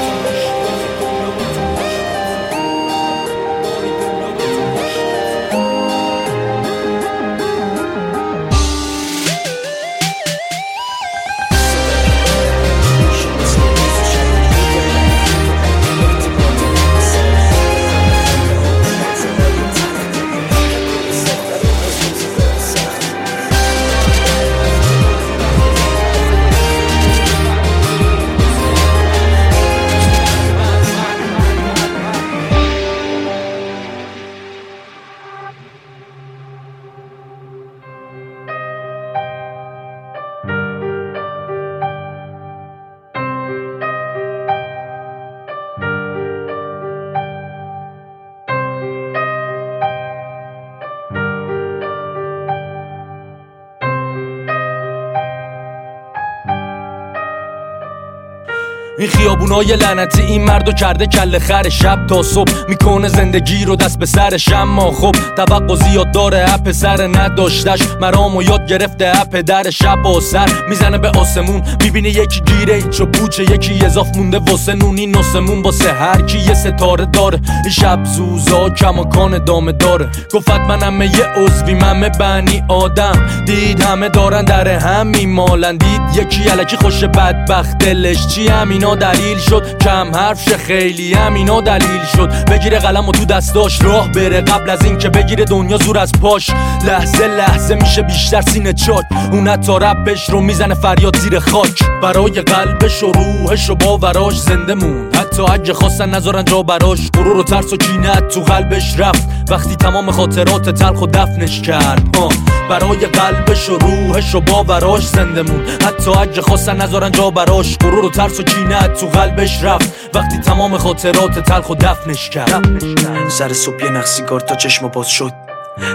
خیابونای 59.57 59.77
لعنتی 59.77 60.23
این 60.23 60.45
مردو 60.45 60.73
کرده 60.73 61.07
کل 61.07 61.39
خر 61.39 61.69
شب 61.69 62.07
تا 62.07 62.23
صبح. 62.23 62.53
می‌کنه 62.69 63.09
زندگی 63.09 63.65
رو 63.65 63.77
دست 63.77 63.99
به 63.99 64.07
سرش 64.07 64.53
اما 64.53 64.91
خب 64.91 65.13
توقع 65.37 65.75
زیاد 65.75 66.13
داره 66.13 66.47
اپ 66.49 66.73
سر 66.73 67.07
نداشتش 67.07 67.81
مرام 68.01 68.37
و 68.37 68.43
یاد 68.43 68.67
گرفته 68.67 69.13
اپ 69.21 69.37
در 69.37 69.71
شب 69.71 70.07
و 70.07 70.21
سر. 70.21 70.49
می‌زنه 70.69 70.99
به 70.99 71.09
آسمون 71.09 71.63
می‌بینه 71.83 72.09
یکی 72.09 72.41
گیره 72.41 72.75
ایچ 72.75 73.01
و 73.01 73.07
پوچه 73.07 73.43
یکی 73.43 73.85
اضاف 73.85 74.17
مونده 74.17 74.39
واسه 74.39 74.75
نونی 74.75 75.07
نسمون 75.07 75.63
واسه 75.63 75.93
هر 75.93 76.23
کی 76.23 76.39
یه 76.39 76.55
ستاره 76.55 77.07
داره. 77.07 77.41
این 77.63 77.73
شب 77.73 78.05
زوزا 78.05 78.71
کماکان 78.71 79.45
دامه 79.45 79.73
داره. 79.73 80.09
گفت 80.35 80.51
منم 80.51 81.03
یه 81.03 81.25
عضوی 81.37 81.75
من 81.75 82.01
بنی 82.01 82.63
آدم. 82.69 83.27
دید 83.47 83.83
همه 83.83 84.09
دارن 84.09 84.45
در 84.45 84.69
هم 84.69 85.07
میمالن 85.07 85.77
دید 85.77 86.01
یکی 86.15 86.49
علکی 86.49 86.77
خوش 86.77 87.05
بدبخت. 87.05 87.79
دلش 87.79 88.27
چی؟ 88.27 88.49
همین 88.49 88.77
اینا 88.77 88.95
دلیل 88.95 89.39
شد 89.51 89.79
کم 89.79 90.15
حرف 90.15 90.43
شه 90.43 90.59
خیلی 90.59 91.15
هم 91.15 91.35
اینا 91.35 91.61
دلیل 91.61 92.01
شد. 92.17 92.51
بگیره 92.51 92.79
قلم 92.79 93.09
و 93.09 93.13
تو 93.13 93.25
دستاش 93.25 93.83
راه 93.83 94.13
بره. 94.13 94.41
قبل 94.41 94.71
از 94.71 94.85
اینکه 94.85 95.09
بگیره 95.09 95.45
دنیا 95.45 95.77
زور 95.77 95.99
از 95.99 96.13
پاش. 96.13 96.51
لحظه 96.87 97.27
لحظه 97.27 97.75
میشه 97.75 98.03
بیشتر 98.03 98.41
سینه 98.41 98.73
چاک. 98.73 99.05
اون 99.33 99.57
تا 99.57 99.79
ربش 99.79 100.31
رو 100.31 100.41
می‌زنه 100.41 100.75
فریاد 100.75 101.17
زیر 101.17 101.39
خاک. 101.39 101.83
برای 102.03 102.41
قلبش 102.41 103.03
و 103.03 103.13
روحش 103.13 103.71
و 103.71 103.75
باوراش 103.75 104.39
زنده 104.39 104.75
مون. 104.75 105.09
حتی 105.15 105.43
اگه 105.43 105.75
خواستن 105.75 106.11
نذارن 106.11 106.45
جا 106.45 106.63
براش. 106.63 107.11
غرور 107.15 107.37
و 107.37 107.43
ترس 107.43 107.73
و 107.73 107.77
کینت 107.77 108.29
تو 108.29 108.41
قلبش 108.41 109.01
رفت. 109.01 109.29
وقتی 109.51 109.77
تمام 109.77 110.11
خاطرات 110.11 110.71
تلخ 110.71 111.03
و 111.03 111.07
دفنش 111.07 111.61
کرد. 111.61 112.17
ها. 112.17 112.29
برای 112.71 113.07
قلبش 113.07 113.71
و 113.71 113.79
روحش 113.79 114.35
و 114.35 114.41
باوراش 114.41 115.07
زنده 115.07 115.43
مون. 115.43 115.65
حتی 115.87 116.11
اگه 116.11 116.43
خواستن 116.43 116.77
نذارن 116.77 117.13
جا 117.13 117.31
براش. 117.31 117.77
غرور 117.79 118.05
و 118.05 118.11
ترس 118.11 118.41
و 118.41 118.43
کینت 118.43 119.01
تو 119.01 119.07
قلبش 119.07 119.36
رفت. 119.63 119.93
وقتی 120.15 120.39
تمام 120.39 120.79
خاطرات 120.79 121.39
تلخ 121.39 121.71
و 121.71 121.75
دفنش 121.75 122.31
کرد. 122.31 122.83
سر 123.29 123.53
صبح 123.53 123.85
یه 123.85 123.91
نخ 123.91 124.07
سیگار 124.07 124.41
تا 124.41 124.55
چشم 124.55 124.89
باز 124.89 125.09
شد. 125.09 125.33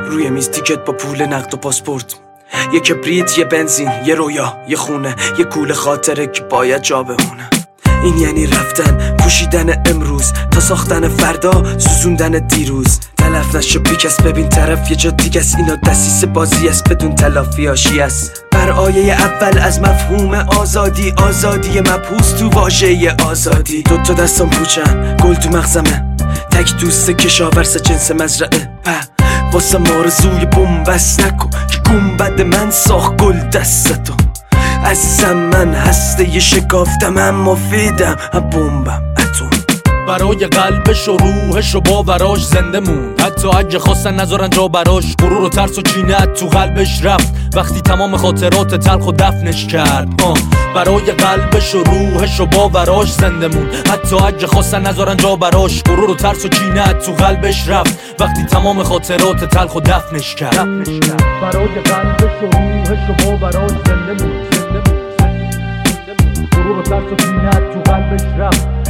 روی 0.06 0.30
میز 0.30 0.50
تیکت 0.50 0.86
با 0.86 0.94
پول 0.94 1.26
نقد 1.26 1.54
و 1.54 1.58
پاسپورت. 1.58 2.16
یه 2.74 2.80
کبریت 2.80 3.38
یه 3.38 3.46
بنزین 3.46 3.92
یه 4.06 4.16
رویا 4.16 4.58
یه 4.68 4.78
خونه 4.78 5.16
یه 5.40 5.46
کول 5.46 5.74
خاطره 5.74 6.28
که 6.28 6.44
باید 6.44 6.82
جا 6.82 7.04
بمونه. 7.04 7.50
این 8.04 8.18
یعنی 8.18 8.48
رفتن 8.48 9.18
پوشیدن 9.18 9.84
امروز 9.86 10.34
تا 10.52 10.60
ساختن 10.60 11.08
فردا 11.08 11.80
سوزوندن 11.80 12.32
دیروز. 12.32 13.00
تلف 13.32 13.56
نشو 13.56 13.80
بیکس 13.80 14.22
ببین 14.22 14.50
طرف 14.50 14.92
یه 14.92 14.98
جا 14.98 15.10
دیگه 15.10 15.42
اینا 15.58 15.76
دستیس 15.76 16.26
بازی 16.26 16.70
است. 16.70 16.90
بدون 16.90 17.16
تلافی 17.16 17.66
هاشی 17.66 18.02
است. 18.02 18.44
بر 18.52 18.70
آیه 18.72 19.14
اول 19.14 19.60
از 19.60 19.82
مفهوم 19.82 20.34
آزادی 20.34 21.14
آزادی 21.18 21.80
مبهوس 21.80 22.32
تو 22.32 22.50
واژه 22.50 23.16
آزادی. 23.26 23.84
دو 23.84 23.98
تا 23.98 24.14
دستم 24.14 24.50
پوچن. 24.50 25.18
گل 25.18 25.34
تو 25.34 25.50
مغزمه. 25.50 26.16
تک 26.52 26.78
دوست 26.78 27.10
کشاورز 27.10 27.78
جنس 27.78 28.12
مزرعه. 28.12 28.70
واسه 29.54 29.78
مارزوی 29.78 30.46
بومبست 30.46 31.20
نکن 31.20 31.50
که 31.50 31.78
گنبد 31.90 32.42
من 32.42 32.72
ساخت 32.72 33.16
گل 33.18 33.40
دستتو. 33.40 34.14
عزیزم 34.86 35.38
من 35.38 35.74
هسته 35.74 36.40
شکافتم 36.40 37.18
اما 37.18 37.56
فیدم. 37.56 38.16
بمبم 38.52 39.04
اتم 39.18 39.51
برای 40.12 40.48
قلبش 40.48 41.08
و 41.08 41.18
روحش 41.18 41.76
و 41.76 41.82
باوراش 41.82 42.46
زنده 42.46 42.80
مون 42.80 43.14
حتی 43.20 43.48
اگه 43.48 43.80
خواستن 43.80 44.14
نذارن 44.14 44.50
جا 44.50 44.68
براش 44.68 45.16
غرور 45.20 45.42
و 45.42 45.50
ترس 45.50 45.78
و 45.78 45.82
کینت 45.82 46.34
تو 46.34 46.48
قلبش 46.48 47.06
رفت. 47.06 47.34
وقتی 47.56 47.82
تمام 47.82 48.18
خاطرات 48.18 48.76
تلخ 48.76 49.08
و 49.08 49.12
دفنش 49.12 49.68
کرد. 49.68 50.22
آه. 50.24 50.38
برای 50.76 51.12
قلبش 51.12 51.76
و 51.76 51.84
روحش 51.84 52.40
و 52.40 52.46
باوراش 52.46 53.12
زنده 53.12 53.48
مون 53.48 53.70
حتی 53.92 54.16
اگه 54.16 54.48
خواستن 54.48 54.88
نذارن 54.88 55.18
جا 55.18 55.36
براش 55.36 55.84
غرور 55.84 56.10
و 56.10 56.16
ترس 56.16 56.46
و 56.46 56.50
کینت 56.50 57.00
تو 57.06 57.12
قلبش 57.12 57.68
رفت. 57.68 58.00
وقتی 58.20 58.44
تمام 58.44 58.84
خاطرات 58.84 59.46
تلخ 59.46 59.76
و 59.76 59.80
دفنش 59.80 60.36
کرد, 60.36 60.66
برای 61.42 61.68
قلبش 61.68 62.44
و 62.44 62.46
روحش 62.46 63.10
و 63.10 63.26
باوراش 63.26 63.72
زنده 63.86 64.24
مون 64.24 64.32
غرور 66.52 66.78
و 66.78 66.82
ترس 66.82 67.04
و 67.12 67.16
تو 67.74 67.92
قلبش 67.92 68.24
رفت. 68.38 68.82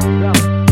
قلبش 0.00 0.69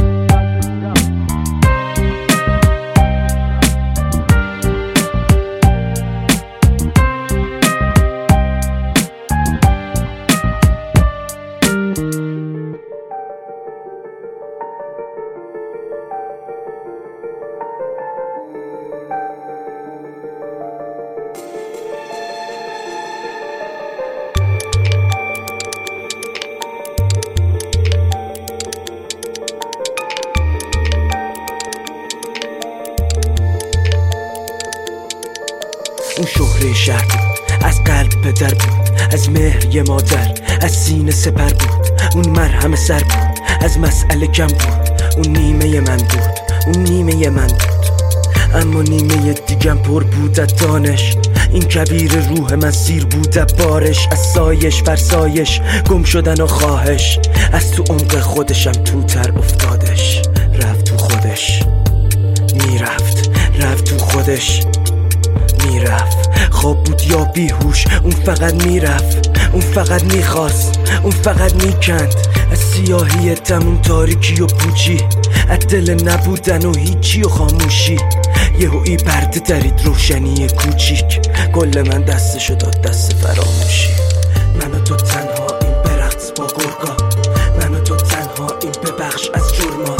از 39.68 39.74
یه 39.74 39.82
مادر 39.82 40.34
از 40.60 40.72
سینه 40.72 41.10
سپر 41.10 41.48
بود. 41.48 42.00
اون 42.14 42.28
مرهم 42.28 42.76
سر 42.76 42.98
بود. 42.98 43.38
از 43.60 43.78
مسئله 43.78 44.26
کم 44.26 44.46
بود. 44.46 45.02
اون 45.16 45.36
نیمه 45.36 45.80
من 45.80 45.96
بود. 45.96 46.20
اون 46.66 46.82
نیمه 46.82 47.30
من 47.30 47.46
بود. 47.46 47.86
اما 48.54 48.82
نیمه 48.82 49.32
دیگم 49.32 49.78
پر 49.78 50.04
بود 50.04 50.32
دانش. 50.32 51.16
این 51.52 51.62
کبیر 51.62 52.12
روح 52.12 52.54
من 52.54 52.70
سیر 52.70 53.04
بود 53.06 53.56
بارش. 53.56 54.08
از 54.10 54.18
سایش 54.18 54.82
فرسایش 54.82 55.60
گم 55.90 56.04
شدن 56.04 56.40
و 56.40 56.46
خواهش. 56.46 57.18
از 57.52 57.70
تو 57.70 57.82
عمق 57.82 58.20
خودشم 58.20 58.72
تو 58.72 59.02
تر 59.02 59.32
افتادش. 59.38 60.22
رفت 60.54 60.84
تو 60.84 60.96
خودش. 60.96 61.62
می‌رفت. 62.54 63.30
رفت 63.60 63.84
تو 63.84 63.98
خودش. 63.98 64.60
می‌رفت. 65.64 66.28
خواب 66.58 66.84
بود 66.84 67.02
یا 67.02 67.24
بیهوش 67.24 67.84
اون 68.02 68.10
فقط 68.10 68.66
می‌رفت 68.66 69.30
اون 69.52 69.60
فقط 69.60 70.02
می‌خواست 70.14 70.78
اون 71.02 71.10
فقط 71.10 71.64
می‌کند. 71.64 72.14
از 72.52 72.58
سیاهی 72.58 73.34
تمون 73.34 73.82
تاریکی 73.82 74.40
و 74.40 74.46
پوچی 74.46 75.00
از 75.48 75.58
دل 75.58 76.08
نبودن 76.08 76.66
و 76.66 76.74
هیچی 76.74 77.22
و 77.22 77.28
خاموشی. 77.28 77.96
یهو 78.58 78.82
ای 78.84 78.96
پرده 78.96 79.40
درید 79.40 79.80
روشنی 79.84 80.48
کوچیک. 80.48 81.20
گل 81.54 81.88
من 81.88 82.02
دستشو 82.02 82.54
داد 82.54 82.80
دست 82.80 83.12
فراموشی. 83.12 83.90
من 84.60 84.70
و 84.72 84.84
تو 84.84 84.96
تنها 84.96 85.46
این 85.62 85.82
برقص 85.84 86.30
با 86.36 86.46
گرگا. 86.46 86.96
من 87.60 87.74
و 87.74 87.80
تو 87.80 87.96
تنها 87.96 88.48
این 88.62 88.72
ببخش 88.72 89.30
از 89.34 89.54
جرمات 89.54 89.97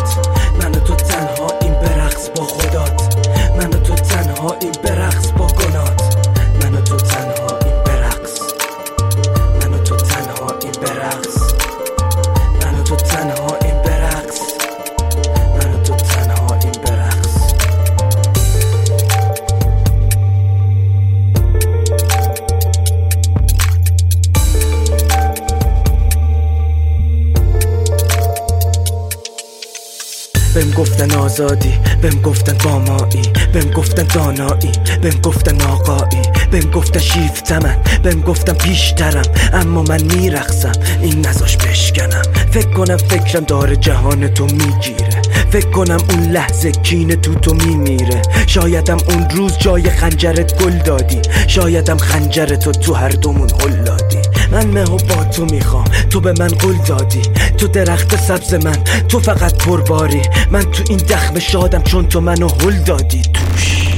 آزادی. 31.29 31.75
بهم 32.03 32.23
گفتن 32.23 32.57
بامایی. 32.65 33.23
بهم 33.53 33.71
گفتن 33.71 34.03
دانایی. 34.03 34.73
بهم 35.03 35.21
گفتن 35.21 35.63
آقایی. 35.63 36.23
بهم 36.51 36.71
گفتن 36.71 37.01
شیفتمن. 37.01 37.77
بهم 38.03 38.21
گفتن 38.21 38.53
پیشترم. 38.53 39.23
اما 39.53 39.83
من 39.83 40.03
میرقصم. 40.03 40.73
این 41.03 41.27
نزاش 41.27 41.57
بشکنم. 41.57 42.23
فکر 42.51 42.71
کنم 42.71 42.97
فکرم 42.97 43.45
داره 43.45 43.77
جهان 43.77 44.29
تو 44.29 44.45
می‌گیره. 44.45 45.08
فکر 45.51 45.71
کنم 45.71 45.99
اون 46.11 46.31
لحظه 46.31 46.73
کینه 46.73 47.17
تو 47.17 47.35
تو 47.35 47.55
میمیره. 47.55 48.23
شایدم 48.47 48.97
اون 49.09 49.31
روز 49.31 49.59
جای 49.59 49.91
خنجرت 49.91 50.63
گل 50.63 50.79
دادی. 50.79 51.19
شایدم 51.49 51.97
خنجرت 51.97 52.61
تو 52.61 52.73
تو 52.73 52.95
هر 52.95 53.09
دومون 53.09 53.51
هل 53.61 53.85
دادی. 53.85 54.19
من 54.53 54.67
مهو 54.67 54.97
با 54.97 55.25
تو 55.25 55.45
می‌خوام. 55.45 55.85
تو 56.11 56.21
به 56.21 56.35
من 56.39 56.49
قول 56.49 56.77
دادی. 56.87 57.23
تو 57.59 57.69
درخت 57.69 58.17
سبز 58.17 58.55
من. 58.55 58.77
تو 59.09 59.21
فقط 59.21 59.55
پرباری. 59.55 60.23
من 60.51 60.63
تو 60.63 60.83
این 60.89 60.99
دخم 60.99 61.39
شادم 61.39 61.83
چون 61.83 62.09
تو 62.09 62.21
منو 62.21 62.49
هل 62.49 62.83
دادی. 62.83 63.23
توش. 63.23 63.98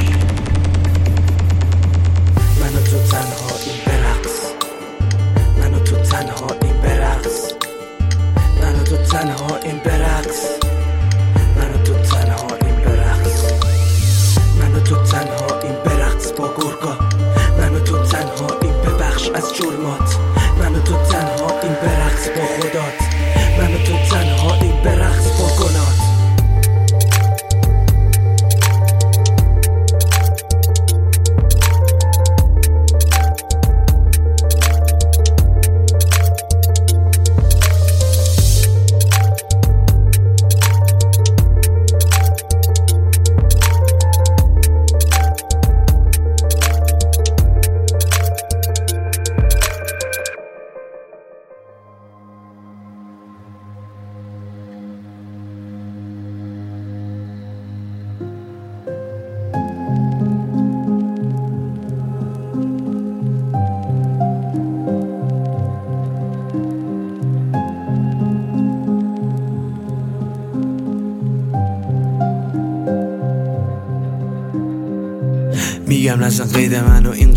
تو 20.84 20.96
تنها 20.96 21.60
این 21.60 21.72
برقص 21.72 22.28
با 22.28 22.44
خدات. 22.44 23.09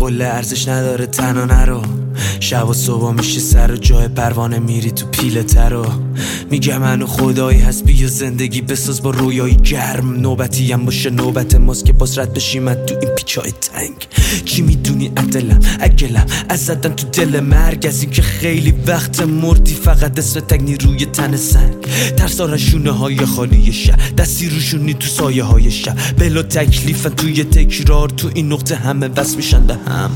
قله 0.04 0.24
ارزش 0.24 0.68
نداره 0.68 1.06
تنها 1.06 1.44
نرو. 1.44 2.03
شب 2.44 2.68
و 2.68 2.74
صبح 2.74 3.12
میشه 3.12 3.40
سر 3.40 3.72
و 3.72 3.76
جای 3.76 4.08
پروانه 4.08 4.58
میری 4.58 4.90
تو 4.90 5.06
پیله 5.06 5.42
ترو 5.42 5.86
میگم 6.50 6.78
منو 6.78 7.06
خدایی 7.06 7.60
هست 7.60 7.84
بیا 7.84 8.08
زندگی 8.08 8.60
بساز 8.60 9.02
با 9.02 9.10
رویایی 9.10 9.54
گرم. 9.54 10.12
نوبتی 10.12 10.72
هم 10.72 10.84
باشه 10.84 11.10
نوبت 11.10 11.54
ماست 11.54 11.84
که 11.84 11.92
باز 11.92 12.18
رد 12.18 12.34
بشیم. 12.34 12.74
تو 12.74 12.94
این 13.00 13.10
پیچای 13.10 13.52
تنگ. 13.52 14.08
چی 14.44 14.62
می‌دونی 14.62 15.06
عدلم؟ 15.16 15.60
اگلم 15.80 16.26
از 16.48 16.64
زدن 16.64 16.94
تو 16.94 17.06
دل 17.08 17.40
مرگ 17.40 17.86
از 17.86 18.02
اینکه 18.02 18.22
خیلی 18.22 18.74
وقت 18.86 19.20
مردی. 19.22 19.74
فقط 19.74 20.18
اسم 20.18 20.40
تگ 20.40 20.84
روی 20.84 21.06
تن 21.06 21.36
سنگ. 21.36 21.74
ترسارن 22.16 22.56
شونه 22.56 22.90
های 22.90 23.16
خالی 23.16 23.72
شهر 23.72 24.10
دستی 24.18 24.48
روشونی 24.48 24.94
تو 24.94 25.06
سایه 25.06 25.44
های 25.44 25.70
شهر 25.70 26.12
بلا 26.18 26.42
تکلیفن 26.42 27.08
توی 27.08 27.44
تکرار 27.44 28.08
تو 28.08 28.30
این 28.34 28.52
نقطه 28.52 28.76
همه 28.76 29.08
بس 29.08 29.36
میشن 29.36 29.66
به 29.66 29.74
هم. 29.74 30.10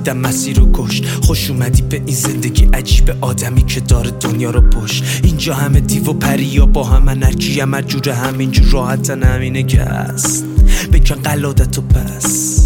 رسیدم 0.00 0.18
مسیر 0.18 0.56
رو 0.56 0.70
کشت. 0.72 1.04
خوش 1.22 1.50
اومدی 1.50 1.82
به 1.82 2.02
این 2.06 2.16
زندگی 2.16 2.68
عجیب 2.74 3.16
آدمی 3.20 3.62
که 3.62 3.80
داره 3.80 4.10
دنیا 4.10 4.50
رو 4.50 4.60
پشت. 4.60 5.04
اینجا 5.24 5.54
همه 5.54 5.80
دیو 5.80 6.04
و 6.04 6.12
پریا 6.12 6.66
با 6.66 6.84
هم 6.84 7.08
هر 7.08 7.32
کی 7.32 7.60
هم 7.60 7.80
جور 7.80 8.08
همینجور 8.08 8.66
راحتن 8.66 9.22
همینه 9.22 9.62
که 9.62 9.80
هست. 9.80 10.44
بکن 10.92 11.14
قلادت 11.14 11.78
و 11.78 11.82
پس. 11.82 12.60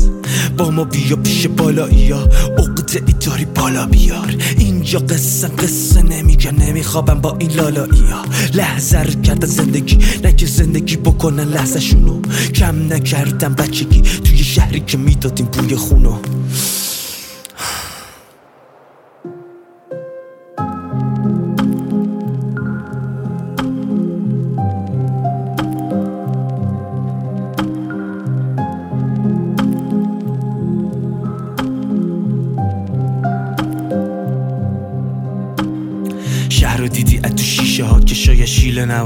با 0.59 0.70
ما 0.70 0.85
بیا 0.85 1.16
پیش 1.16 1.47
بالایی 1.47 2.11
ها. 2.11 2.23
عقده 2.59 3.03
ای 3.07 3.14
داری 3.27 3.44
بالا 3.44 3.87
بیار. 3.87 4.35
اینجا 4.59 4.99
قصه 4.99 5.49
قصه 5.49 6.03
نمیگن 6.03 6.55
نمیخوابم 6.55 7.20
با 7.20 7.37
این 7.38 7.51
لالایی 7.51 8.07
ها. 8.11 8.25
لحظه 8.55 8.99
رو 8.99 9.23
کردن 9.23 9.49
زندگی. 9.49 9.99
نه 10.25 10.33
که 10.33 10.47
زندگی 10.47 10.97
بکنن 10.97 11.44
لحظه 11.44 11.81
شونو 11.81 12.20
کم 12.55 12.92
نکردم 12.92 13.55
بچگی. 13.55 14.01
توی 14.01 14.38
شهری 14.38 14.81
که 14.81 14.99
می‌دادیم 14.99 15.47
بوی 15.47 15.77
خونو. 15.77 16.18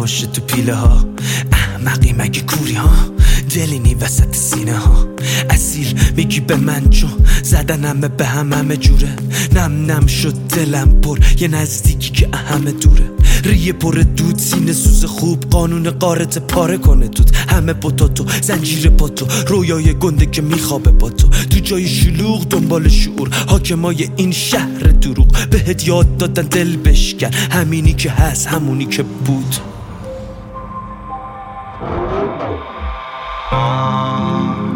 نباشه 0.09 0.27
تو 0.27 0.43
پیله 0.43 0.75
ها. 0.75 1.05
احمقی 1.53 2.13
مگه 2.13 2.41
کوری 2.41 2.75
ها؟ 2.75 2.91
دلینی 3.55 3.95
وسط 3.95 4.37
سینه 4.37 4.79
ها. 4.79 5.09
اصیل 5.51 6.01
میگی 6.17 6.41
به 6.41 6.57
من 6.57 6.91
چون 6.91 7.11
زدنم 7.43 8.01
به 8.01 8.27
هم 8.27 8.53
همه 8.53 8.77
جوره. 8.77 9.17
نم 9.55 9.73
نم 9.87 10.07
شد 10.07 10.35
دلم 10.35 11.01
پر 11.01 11.19
یه 11.39 11.49
نزدیکی 11.49 12.11
که 12.11 12.29
همه 12.37 12.73
دوره. 12.73 13.11
ریه 13.45 13.73
پر 13.73 13.95
دود 14.17 14.39
سینه 14.39 14.73
سوز 14.73 15.05
خوب 15.05 15.45
قانون 15.51 15.91
قارت 15.91 16.39
پاره 16.39 16.79
کنه 16.79 17.09
دود. 17.09 17.31
همه 17.49 17.73
پتاتو 17.73 18.25
زنجیر 18.43 18.91
پاتو 18.91 19.27
رویای 19.47 19.95
گنده 19.95 20.27
که 20.27 20.43
میخوابه 20.43 20.91
با 20.91 21.11
تو. 21.11 21.29
تو 21.29 21.59
جای 21.59 21.89
شلوغ 21.89 22.49
دنبال 22.49 22.89
شعور. 22.89 23.29
حاکمای 23.49 24.09
این 24.17 24.33
شهر 24.33 24.79
دروغ. 24.79 25.49
بهت 25.51 25.89
یاد 25.89 26.17
دادن 26.17 26.43
دل 26.43 26.77
بشکن. 26.77 27.31
همینی 27.51 27.93
که 27.93 28.11
هست 28.11 28.47
همونی 28.47 28.87
که 28.87 29.03
بود. 29.03 29.57
بوی 33.53 34.68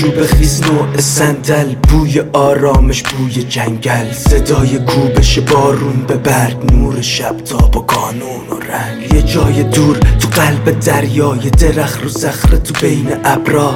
چوب 0.00 0.26
خیس 0.26 0.62
نوع 0.62 1.00
سندل 1.00 1.74
بوی 1.74 2.20
آرامش 2.32 3.02
بوی 3.02 3.42
جنگل. 3.42 4.12
صدای 4.12 4.78
کوبش 4.78 5.38
بارون 5.38 6.04
به 6.08 6.16
برگ 6.16 6.72
نور 6.72 7.00
شب 7.00 7.36
تاب 7.36 7.76
و 7.76 7.80
کانون 7.80 8.48
و 8.50 8.54
رنگ. 8.72 9.14
یه 9.14 9.22
جای 9.22 9.62
دور 9.62 9.96
تو 9.96 10.28
قلب 10.28 10.80
دریای 10.80 11.50
درخت 11.50 12.02
رو 12.02 12.08
زخره 12.08 12.58
تو 12.58 12.74
بین 12.80 13.08
ابرا. 13.24 13.74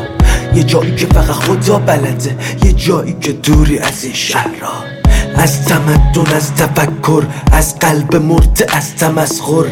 یه 0.54 0.62
جایی 0.62 0.94
که 0.94 1.06
فقط 1.06 1.30
خدا 1.30 1.78
بلده 1.78 2.36
یه 2.64 2.72
جایی 2.72 3.16
که 3.20 3.32
دوری 3.32 3.78
از 3.78 4.04
این 4.04 4.14
شهرها 4.14 4.84
از 5.36 5.64
تمدن 5.64 6.34
از 6.36 6.54
تفکر 6.54 7.24
از 7.52 7.78
قلب 7.78 8.16
مرده 8.16 8.76
از 8.76 8.96
تمسخر 8.96 9.64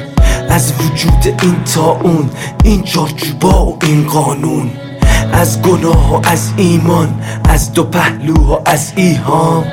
از 0.49 0.73
وجود 0.73 1.35
این 1.43 1.65
تا 1.75 2.01
اون 2.03 2.31
این 2.65 2.83
چارچوبا 2.83 3.67
و 3.67 3.79
این 3.83 4.07
قانون. 4.07 4.71
از 5.33 5.63
گناه 5.63 6.15
و 6.15 6.21
از 6.29 6.53
ایمان 6.57 7.23
از 7.45 7.73
دو 7.73 7.85
پهلو 7.85 8.35
و 8.35 8.59
از 8.65 8.93
ایهام 8.97 9.65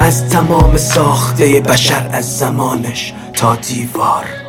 از 0.00 0.28
تمام 0.28 0.76
ساخته 0.76 1.60
بشر 1.60 2.08
از 2.12 2.38
زمانش 2.38 3.12
تا 3.32 3.56
دیوار. 3.56 4.43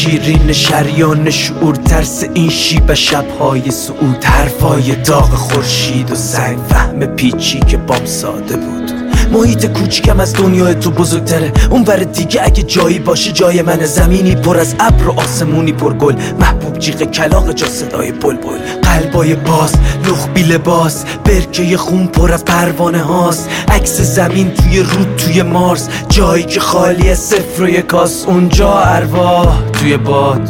شیرین 0.00 0.52
شریان 0.52 1.30
شعور 1.30 1.74
ترس 1.74 2.24
این 2.34 2.50
شیب 2.50 2.94
شبهای 2.94 3.70
سعود 3.70 4.24
حرفای 4.24 4.94
داغ 4.96 5.28
خورشید 5.34 6.10
و 6.10 6.14
سنگ. 6.14 6.58
فهم 6.68 7.06
پیچی 7.06 7.60
که 7.60 7.76
بام 7.76 8.04
ساده 8.04 8.56
بود. 8.56 8.92
محیط 9.32 9.66
کوچیکم 9.66 10.20
از 10.20 10.34
دنیای 10.34 10.74
تو 10.74 10.90
بزرگتره. 10.90 11.52
اون 11.70 11.84
بر 11.84 11.96
دیگه 11.96 12.40
اگه 12.44 12.62
جایی 12.62 12.98
باشه 12.98 13.32
جای 13.32 13.62
من 13.62 13.84
زمینی 13.84 14.34
پر 14.34 14.58
از 14.58 14.74
ابر 14.80 15.08
و 15.08 15.20
آسمونی 15.20 15.72
پر 15.72 15.94
گل. 15.94 16.14
محبوب 16.40 16.78
جیغ 16.78 17.02
کلاق 17.02 17.52
جا 17.52 17.66
صدای 17.66 18.12
بلبل. 18.12 18.58
قلبای 18.90 19.34
باز 19.34 19.74
لخ 20.04 20.28
بی 20.28 20.42
لباس 20.42 21.04
برکه 21.24 21.76
خون 21.76 22.06
پر 22.06 22.32
از 22.32 22.44
پروانه 22.44 22.98
هاست. 22.98 23.48
عکس 23.68 24.00
زمین 24.00 24.54
توی 24.54 24.82
رود 24.82 25.16
توی 25.16 25.42
مارس 25.42 25.88
جایی 26.08 26.44
که 26.44 26.60
خالی 26.60 27.14
صفر 27.14 27.62
و 27.62 27.68
یکاس 27.68 28.24
اونجا 28.26 28.78
ارواح 28.78 29.62
توی 29.72 29.96
باد 29.96 30.48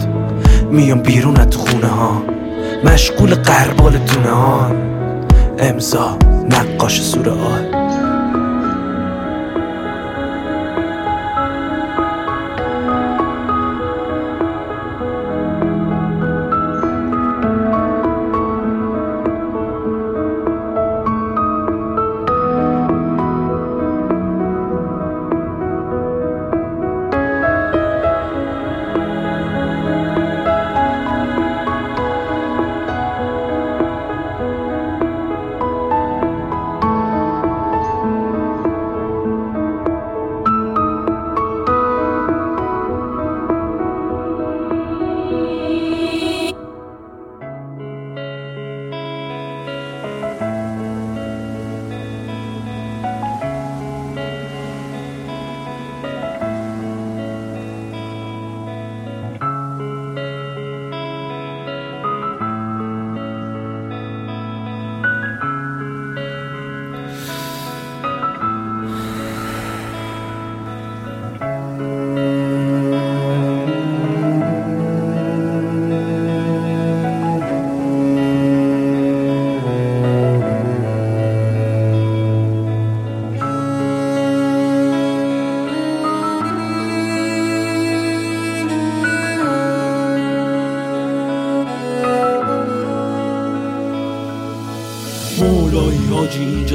میام 0.71 1.01
بیرون 1.03 1.37
از 1.37 1.57
خونه 1.57 1.87
ها. 1.87 2.23
مشغول 2.85 3.35
قربال 3.35 3.93
دونه 3.93 4.31
ها. 4.31 4.73
امضا 5.59 6.19
نقاش 6.51 7.03
سوره 7.03 7.31
آل 7.31 7.80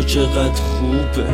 چقدر 0.08 0.62
خوبه. 0.62 1.28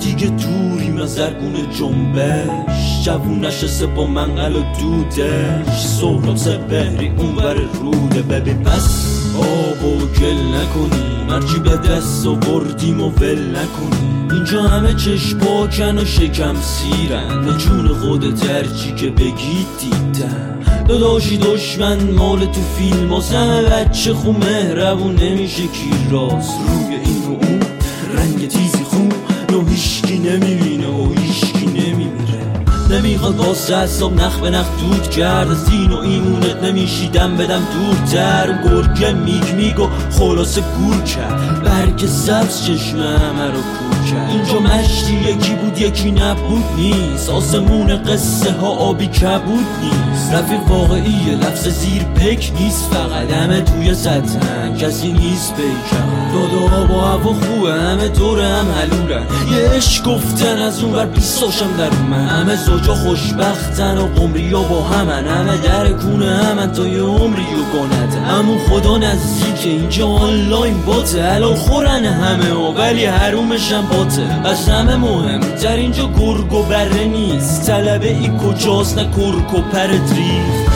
دیگه 0.00 0.26
دوریم 0.26 0.98
از 0.98 1.14
زرگون 1.14 1.54
جنبش. 1.78 3.04
جوون 3.04 3.44
نشسته 3.44 3.86
با 3.86 4.06
منقل 4.06 4.56
و 4.56 4.62
دودش. 4.80 5.86
سهراب 5.86 6.36
سپهری 6.36 7.12
اونور 7.18 7.54
روده. 7.54 8.22
ببین 8.22 8.62
پس 8.62 9.06
آب 9.38 9.84
و 9.84 9.98
گل 9.98 10.56
نکنی 10.56 11.24
مرچی 11.28 11.58
به 11.58 11.76
دست 11.76 12.26
و 12.26 12.36
بردیم 12.36 13.00
و 13.00 13.08
ول 13.08 13.50
نکنی 13.50 14.06
اینجا 14.32 14.62
همه 14.62 14.94
چشم 14.94 15.38
پاکن 15.38 15.98
و 15.98 16.04
شکم 16.04 16.54
سیرن. 16.60 17.44
به 17.44 17.52
جون 17.52 17.88
خود 17.88 18.34
ترچی 18.34 18.94
که 18.94 19.10
بگید 19.10 19.66
دیدن. 19.80 20.58
داداشی 20.88 21.38
دشمن 21.38 22.10
مال 22.10 22.38
تو 22.38 22.60
فیلم 22.78 23.12
همه 23.12 23.62
بچه 23.62 24.14
خو 24.14 24.32
مهربون 24.32 25.16
نمیشه. 25.16 25.62
کی 25.62 25.90
راست 26.10 26.58
روی 26.68 26.94
این 26.94 27.22
و 27.22 27.46
اون. 27.46 27.75
رنگ 28.14 28.48
تیزی 28.48 28.84
خون 28.84 29.08
نو 29.52 29.66
هیشکی 29.66 30.18
نمی‌بینه 30.18 30.86
و 30.86 31.12
هیشکی 31.14 31.66
نمیمیره 31.66 32.42
نمی‌خواد 32.90 33.36
واسه 33.36 33.78
حساب 33.78 34.20
نخ 34.20 34.38
به 34.38 34.50
نخ 34.50 34.66
دود 34.80 35.10
کرد. 35.10 35.50
از 35.50 35.70
دین 35.70 35.92
و 35.92 35.96
ایمونت 35.96 36.62
نمیشیدم 36.62 37.36
بدم 37.36 37.62
دورتر. 37.74 38.58
گرگه 38.64 39.12
میگ 39.12 39.54
میگ 39.56 39.80
و 39.80 39.88
خلاصه 40.18 40.60
گور 40.60 41.02
کرد. 41.02 41.62
برگ 41.64 42.06
سبز 42.06 42.66
چشم 42.66 42.98
همه 42.98 43.46
رو 43.46 43.60
کور 43.60 44.10
کرد. 44.10 44.30
اینجا 44.30 44.60
مشتی 44.60 45.14
یکی 45.14 45.54
بود 45.54 45.78
یکی 45.78 46.10
نبود 46.10 46.64
نیست. 46.76 47.30
آسمون 47.30 48.02
قصه 48.02 48.52
ها 48.52 48.68
آبی 48.68 49.06
کبود 49.06 49.66
نیست. 49.82 50.05
رفیق 50.32 50.70
واقعی 50.70 51.34
لفظ 51.34 51.68
زیر 51.68 52.02
پک 52.02 52.52
نیست 52.60 52.84
فقط 52.92 53.30
همه 53.30 53.60
توی 53.60 53.94
سطحن 53.94 54.76
کسی 54.78 55.12
نیست 55.12 55.54
بیکم 55.56 56.16
دادا 56.32 56.86
با 56.86 57.00
هوا 57.00 57.32
خوبه 57.32 57.72
همه 57.72 58.08
دور 58.08 58.40
هم 58.40 58.66
حلولن 58.72 59.26
یه 59.52 59.68
عشق 59.68 60.04
گفتن 60.04 60.58
از 60.58 60.82
اون 60.82 60.92
بر 60.92 61.06
بیستاشم 61.06 61.76
در 61.78 61.90
من. 61.90 62.28
همه 62.28 62.56
زوجا 62.56 62.94
خوشبختن 62.94 63.98
و 63.98 64.06
قمری 64.06 64.50
ها 64.50 64.62
با 64.62 64.82
همن. 64.82 65.26
همه 65.26 65.56
در 65.56 65.92
کونه 65.92 66.36
همن 66.36 66.72
تا 66.72 66.86
یه 66.86 67.02
عمری 67.02 67.42
و 67.42 67.78
گنت 67.78 68.14
همون 68.14 68.58
خدا 68.58 68.98
نزدیک 68.98 69.66
اینجا 69.66 70.08
آنلاین 70.08 70.82
باته. 70.82 71.24
الان 71.34 71.54
خورن 71.54 72.04
همه 72.04 72.52
ها 72.52 72.72
ولی 72.72 73.04
حرومشم 73.04 73.86
باته. 73.86 74.48
از 74.48 74.68
همه 74.68 74.96
مهم 74.96 75.40
در 75.40 75.76
اینجا 75.76 76.10
گرگ 76.18 76.52
و 76.52 76.62
بره 76.62 77.04
نیست. 77.04 77.66
طلبه 77.66 78.08
ای 78.08 78.30
کجاست 78.42 78.98
نه 78.98 79.04
و 79.04 79.60
پر 79.72 79.98
دریفت 80.16 80.70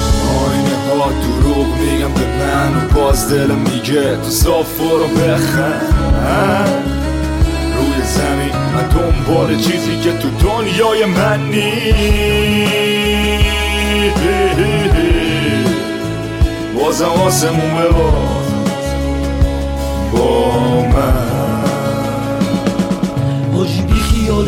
آینه 0.46 0.76
ها 0.88 1.12
دروغ 1.12 1.66
میگم 1.66 2.14
به 2.14 2.26
من 2.26 2.76
و 2.76 2.88
باز 2.94 3.33
دلم 3.33 3.59
میگه 3.59 4.16
تو 4.16 4.31
صاف 4.31 4.79
رو 4.81 5.07
بخن 5.07 5.81
روی 7.76 8.03
زمین 8.05 8.57
من 8.74 8.88
دنبال 8.88 9.57
چیزی 9.57 10.00
که 10.00 10.12
تو 10.12 10.29
دنیای 10.31 11.05
من 11.05 11.44
نیست. 11.44 11.70
بازم 16.76 17.05
آسمون 17.05 17.70
بباز 17.70 18.50
با 20.12 20.53
من. 20.83 21.40
حاجی 23.55 23.83
بی 23.83 23.94
خیال 23.94 24.46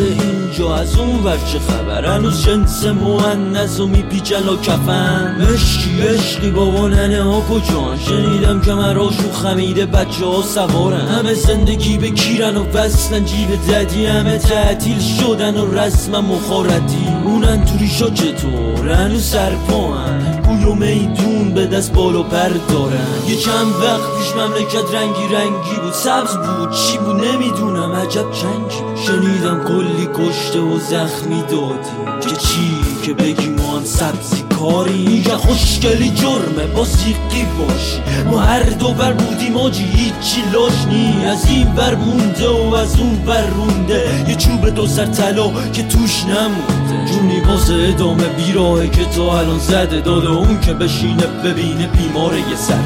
اینجا 0.63 0.75
از 0.75 0.99
اون 0.99 1.23
ور 1.23 1.37
چه 1.37 1.59
خبر؟ 1.59 2.05
هنوز 2.05 2.45
جنس 2.45 2.85
مهنز 2.85 3.79
و 3.79 3.87
میپیچن 3.87 4.49
و 4.49 4.57
کفن. 4.57 5.35
مشکی 5.41 6.01
عشقی 6.01 6.51
بابا 6.51 6.87
ننه 6.87 7.23
ها 7.23 7.41
کجان؟ 7.41 7.99
شنیدم 7.99 8.61
که 8.61 8.73
مراشو 8.73 9.31
خمیده 9.31 9.85
بچه 9.85 10.25
ها 10.25 10.41
سوارن 10.41 11.07
همه 11.07 11.33
زندگی 11.33 11.97
به 11.97 12.09
کیرن 12.09 12.57
و 12.57 12.65
وصلن 12.73 13.25
جیب 13.25 13.49
ددی 13.71 14.05
همه 14.05 14.37
تعطیل 14.37 14.99
شدن 14.99 15.57
و 15.57 15.73
رسم 15.79 16.19
مخارتی 16.19 17.07
اونن 17.25 17.65
تو 17.65 17.77
ریشا 17.77 18.09
چطور؟ 18.09 18.91
هنوز 18.91 19.23
سرپاهن 19.23 20.41
گوی 20.47 20.63
و 20.65 20.73
میدون 20.73 21.53
به 21.53 21.65
دست 21.65 21.93
بال 21.93 22.15
و 22.15 22.23
پر 22.23 22.49
دارن 22.69 23.07
یه 23.27 23.35
چند 23.35 23.67
وقت 23.81 24.17
پیش 24.17 24.35
مملکت 24.35 24.93
رنگی 24.93 25.35
رنگی 25.35 25.81
بود. 25.83 25.93
سبز 25.93 26.37
بود 26.37 26.71
چی 26.71 26.97
بود؟ 26.97 27.15
نمی‌دونم. 27.15 27.91
عجب 27.91 28.23
بود. 28.23 28.71
شنیدم 28.95 29.63
کلی 29.63 30.05
کشته 30.53 30.59
و 30.59 30.79
زخمی 30.79 31.41
دادی. 31.41 32.19
که 32.21 32.35
چی 32.35 32.77
که 33.03 33.13
بگی 33.13 33.49
ما 33.49 33.77
هم 33.77 33.83
سبزی 33.83 34.41
کاری؟ 34.41 35.07
میگه 35.07 35.37
خوشگلی 35.37 36.09
جرمه 36.09 36.67
با 36.75 36.85
سیقی 36.85 37.45
باشی 37.59 38.01
ما 38.31 38.39
هر 38.39 38.63
دو 38.63 38.93
بر 38.93 39.13
بودیم 39.13 39.57
آجی 39.57 39.83
هیچی 39.83 40.41
لاش 40.53 40.85
نی. 40.85 41.25
از 41.25 41.49
این 41.49 41.73
بر 41.75 41.95
مونده 41.95 42.49
و 42.49 42.73
از 42.73 42.99
اون 42.99 43.15
بر 43.15 43.47
رونده. 43.47 44.25
یه 44.29 44.35
چوب 44.35 44.69
دو 44.69 44.87
سر 44.87 45.05
طلا 45.05 45.71
که 45.71 45.83
توش 45.83 46.25
نمونده. 46.25 47.13
جونی 47.13 47.41
واسه 47.41 47.73
ادامه 47.73 48.27
بیراهه 48.27 48.87
که 48.87 49.05
تا 49.05 49.39
الان 49.39 49.59
زده. 49.59 50.01
داده 50.01 50.29
اون 50.29 50.59
که 50.59 50.73
بشینه 50.73 51.27
ببینه 51.27 51.87
بیمار 51.87 52.33
یه 52.33 52.55
ذره. 52.55 52.79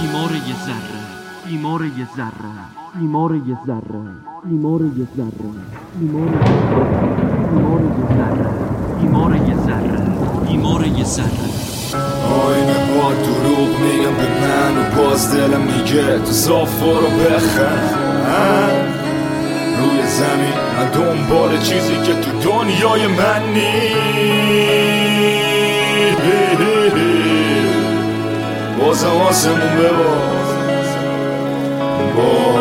بیمار 0.00 0.30
یه 0.30 0.56
ذره. 0.66 1.02
بیمار 1.46 1.84
یه 1.84 2.08
ذره. 2.16 3.00
بیمار 3.00 3.34
یه 3.34 3.58
ذره. 3.66 4.31
بیمار 4.44 4.80
یه 4.80 5.06
ذره. 5.16 5.28
بیمار 5.98 6.28
یه 7.82 8.06
ذره. 8.16 8.48
بیمار 9.00 9.36
یه 9.36 9.56
ذره. 9.66 10.00
بیمار 10.48 10.86
یه 10.86 11.04
ذره. 11.04 11.48
آینه 12.46 12.72
ها 12.72 13.12
دروغ 13.12 13.68
میگم 13.80 14.14
به 14.16 14.28
من 14.40 14.74
و 14.78 14.82
باز 14.96 15.34
دلم 15.34 15.60
میگه 15.60 16.18
تو 16.18 16.32
صاف 16.32 16.82
رو 16.82 17.08
بخن 17.24 17.90
روی 19.78 20.06
زمین 20.06 20.56
من 20.78 20.88
دنبال 20.90 21.58
چیزی 21.58 21.96
که 22.04 22.14
تو 22.14 22.30
دنیای 22.50 23.06
من 23.06 23.42
نیست. 23.54 24.02
بازم 28.80 29.08
آسمون 29.28 29.58
بباز. 29.58 30.52
با 32.16 32.52